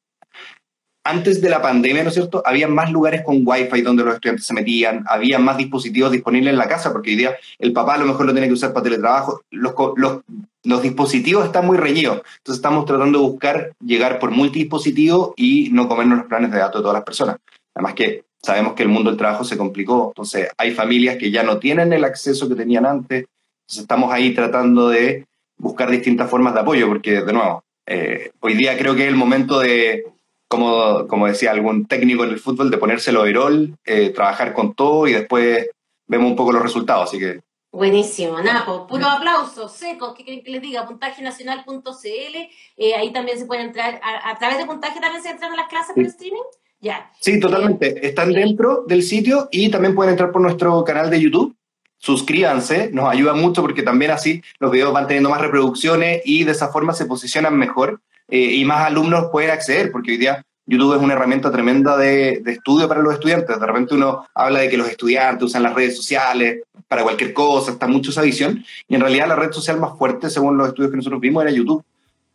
antes 1.03 1.41
de 1.41 1.49
la 1.49 1.61
pandemia, 1.61 2.03
¿no 2.03 2.09
es 2.09 2.15
cierto? 2.15 2.43
Había 2.45 2.67
más 2.67 2.91
lugares 2.91 3.23
con 3.23 3.41
wifi 3.43 3.81
donde 3.81 4.03
los 4.03 4.13
estudiantes 4.15 4.45
se 4.45 4.53
metían, 4.53 5.03
había 5.07 5.39
más 5.39 5.57
dispositivos 5.57 6.11
disponibles 6.11 6.51
en 6.51 6.59
la 6.59 6.67
casa, 6.67 6.91
porque 6.91 7.11
hoy 7.11 7.15
día 7.15 7.35
el 7.57 7.73
papá 7.73 7.95
a 7.95 7.97
lo 7.97 8.05
mejor 8.05 8.25
lo 8.25 8.33
tiene 8.33 8.47
que 8.47 8.53
usar 8.53 8.73
para 8.73 8.83
teletrabajo. 8.83 9.41
Los, 9.49 9.73
los, 9.95 10.19
los 10.63 10.81
dispositivos 10.81 11.45
están 11.45 11.65
muy 11.65 11.77
reñidos, 11.77 12.17
entonces 12.17 12.57
estamos 12.57 12.85
tratando 12.85 13.19
de 13.19 13.25
buscar 13.25 13.71
llegar 13.83 14.19
por 14.19 14.31
multidispositivo 14.31 15.33
y 15.35 15.69
no 15.71 15.87
comernos 15.87 16.19
los 16.19 16.27
planes 16.27 16.51
de 16.51 16.59
datos 16.59 16.81
de 16.81 16.83
todas 16.83 16.95
las 16.95 17.05
personas. 17.05 17.37
Además 17.73 17.93
que 17.93 18.25
sabemos 18.43 18.73
que 18.73 18.83
el 18.83 18.89
mundo 18.89 19.09
del 19.09 19.17
trabajo 19.17 19.43
se 19.43 19.57
complicó, 19.57 20.09
entonces 20.09 20.49
hay 20.57 20.71
familias 20.71 21.15
que 21.17 21.31
ya 21.31 21.43
no 21.43 21.57
tienen 21.57 21.91
el 21.93 22.03
acceso 22.03 22.47
que 22.47 22.55
tenían 22.55 22.85
antes, 22.85 23.25
entonces 23.69 23.83
estamos 23.83 24.11
ahí 24.11 24.33
tratando 24.33 24.89
de 24.89 25.27
buscar 25.59 25.91
distintas 25.91 26.27
formas 26.27 26.55
de 26.55 26.61
apoyo, 26.61 26.87
porque 26.87 27.21
de 27.21 27.33
nuevo, 27.33 27.63
eh, 27.85 28.31
hoy 28.39 28.55
día 28.55 28.75
creo 28.75 28.95
que 28.95 29.03
es 29.03 29.09
el 29.09 29.15
momento 29.15 29.59
de, 29.59 30.05
como, 30.47 31.05
como 31.05 31.27
decía 31.27 31.51
algún 31.51 31.85
técnico 31.85 32.23
en 32.23 32.31
el 32.31 32.39
fútbol, 32.39 32.71
de 32.71 32.79
ponerse 32.79 33.11
el 33.11 33.17
overall, 33.17 33.75
eh, 33.85 34.09
trabajar 34.09 34.53
con 34.53 34.73
todo 34.73 35.07
y 35.07 35.13
después 35.13 35.69
vemos 36.07 36.31
un 36.31 36.35
poco 36.35 36.51
los 36.51 36.63
resultados, 36.63 37.09
así 37.09 37.19
que... 37.19 37.41
Buenísimo, 37.71 38.41
Napo, 38.41 38.87
puro 38.87 39.05
aplauso, 39.05 39.69
seco, 39.69 40.15
¿qué 40.15 40.23
quieren 40.23 40.43
que 40.43 40.49
les 40.49 40.63
diga? 40.63 40.87
Puntajenacional.cl, 40.87 42.37
eh, 42.75 42.95
ahí 42.95 43.13
también 43.13 43.37
se 43.37 43.45
puede 43.45 43.61
entrar, 43.61 44.01
a, 44.03 44.35
través 44.39 44.57
de 44.57 44.65
puntaje 44.65 44.99
también 44.99 45.21
se 45.21 45.29
entran 45.29 45.53
a 45.53 45.57
las 45.57 45.67
clases 45.67 45.93
por 45.93 46.05
streaming. 46.05 46.41
Ya. 46.81 47.11
Sí, 47.19 47.39
totalmente. 47.39 48.07
Están 48.07 48.33
dentro 48.33 48.85
del 48.87 49.03
sitio 49.03 49.47
y 49.51 49.69
también 49.69 49.93
pueden 49.93 50.13
entrar 50.13 50.31
por 50.31 50.41
nuestro 50.41 50.83
canal 50.83 51.11
de 51.11 51.21
YouTube. 51.21 51.55
Suscríbanse, 51.99 52.89
nos 52.91 53.09
ayuda 53.09 53.33
mucho 53.33 53.61
porque 53.61 53.83
también 53.83 54.11
así 54.11 54.41
los 54.59 54.71
videos 54.71 54.93
van 54.93 55.05
teniendo 55.05 55.29
más 55.29 55.41
reproducciones 55.41 56.21
y 56.25 56.45
de 56.45 56.53
esa 56.53 56.69
forma 56.69 56.93
se 56.93 57.05
posicionan 57.05 57.57
mejor 57.57 57.99
eh, 58.29 58.55
y 58.55 58.65
más 58.65 58.87
alumnos 58.87 59.27
pueden 59.31 59.51
acceder, 59.51 59.91
porque 59.91 60.11
hoy 60.11 60.17
día 60.17 60.43
YouTube 60.65 60.95
es 60.95 61.01
una 61.01 61.13
herramienta 61.13 61.51
tremenda 61.51 61.97
de, 61.97 62.43
estudio 62.45 62.87
para 62.87 63.01
los 63.01 63.13
estudiantes. 63.13 63.59
De 63.59 63.65
repente 63.65 63.95
uno 63.95 64.25
habla 64.35 64.59
de 64.59 64.69
que 64.69 64.77
los 64.77 64.87
estudiantes 64.87 65.43
usan 65.43 65.63
las 65.63 65.73
redes 65.73 65.97
sociales 65.97 66.61
para 66.87 67.03
cualquier 67.03 67.33
cosa, 67.33 67.71
está 67.71 67.87
mucho 67.87 68.11
esa 68.11 68.21
visión, 68.21 68.63
y 68.87 68.95
en 68.95 69.01
realidad 69.01 69.27
la 69.27 69.35
red 69.35 69.51
social 69.51 69.79
más 69.79 69.97
fuerte, 69.97 70.29
según 70.29 70.57
los 70.57 70.69
estudios 70.69 70.91
que 70.91 70.97
nosotros 70.97 71.19
vimos, 71.19 71.43
era 71.43 71.51
YouTube, 71.51 71.83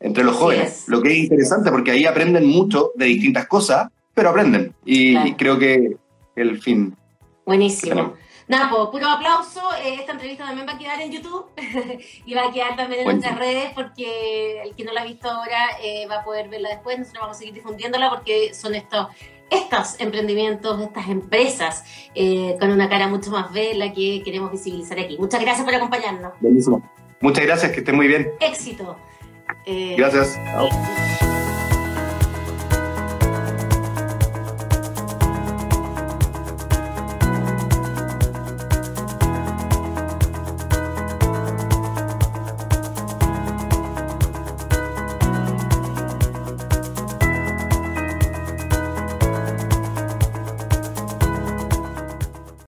entre 0.00 0.24
los 0.24 0.36
jóvenes. 0.36 0.84
Lo 0.88 1.00
que 1.00 1.12
es 1.12 1.18
interesante 1.18 1.70
porque 1.70 1.92
ahí 1.92 2.06
aprenden 2.06 2.46
mucho 2.46 2.90
de 2.96 3.06
distintas 3.06 3.46
cosas, 3.46 3.88
pero 4.12 4.30
aprenden. 4.30 4.74
Y, 4.84 5.32
creo 5.34 5.58
que 5.58 5.96
el 6.36 6.60
fin. 6.60 6.94
Buenísimo. 7.46 8.14
Nada, 8.46 8.68
pues 8.70 8.88
puro 8.90 9.08
aplauso. 9.08 9.60
Eh, 9.82 9.94
esta 10.00 10.12
entrevista 10.12 10.44
también 10.44 10.66
va 10.66 10.72
a 10.72 10.78
quedar 10.78 11.00
en 11.00 11.10
YouTube 11.10 11.46
y 12.26 12.34
va 12.34 12.48
a 12.48 12.52
quedar 12.52 12.76
también 12.76 13.00
en 13.00 13.06
nuestras 13.06 13.38
redes 13.38 13.72
porque 13.74 14.62
el 14.62 14.74
que 14.74 14.84
no 14.84 14.92
la 14.92 15.02
ha 15.02 15.04
visto 15.04 15.30
ahora 15.30 15.78
eh, 15.82 16.06
va 16.06 16.16
a 16.16 16.24
poder 16.24 16.48
verla 16.48 16.70
después. 16.70 16.98
Nosotros 16.98 17.22
vamos 17.22 17.36
a 17.36 17.38
seguir 17.38 17.54
difundiéndola 17.54 18.10
porque 18.10 18.52
son 18.52 18.74
estos, 18.74 19.08
estos 19.50 19.98
emprendimientos, 20.00 20.80
estas 20.80 21.08
empresas 21.08 21.84
eh, 22.14 22.56
con 22.60 22.70
una 22.70 22.88
cara 22.88 23.08
mucho 23.08 23.30
más 23.30 23.52
bella 23.52 23.92
que 23.92 24.22
queremos 24.22 24.52
visibilizar 24.52 24.98
aquí. 24.98 25.16
Muchas 25.18 25.40
gracias 25.40 25.64
por 25.64 25.74
acompañarnos. 25.74 26.32
Buenísimo. 26.40 26.82
Muchas 27.20 27.44
gracias, 27.46 27.72
que 27.72 27.78
estén 27.78 27.96
muy 27.96 28.08
bien. 28.08 28.30
Éxito. 28.40 28.96
gracias. 29.96 30.38
Chao. 30.44 30.68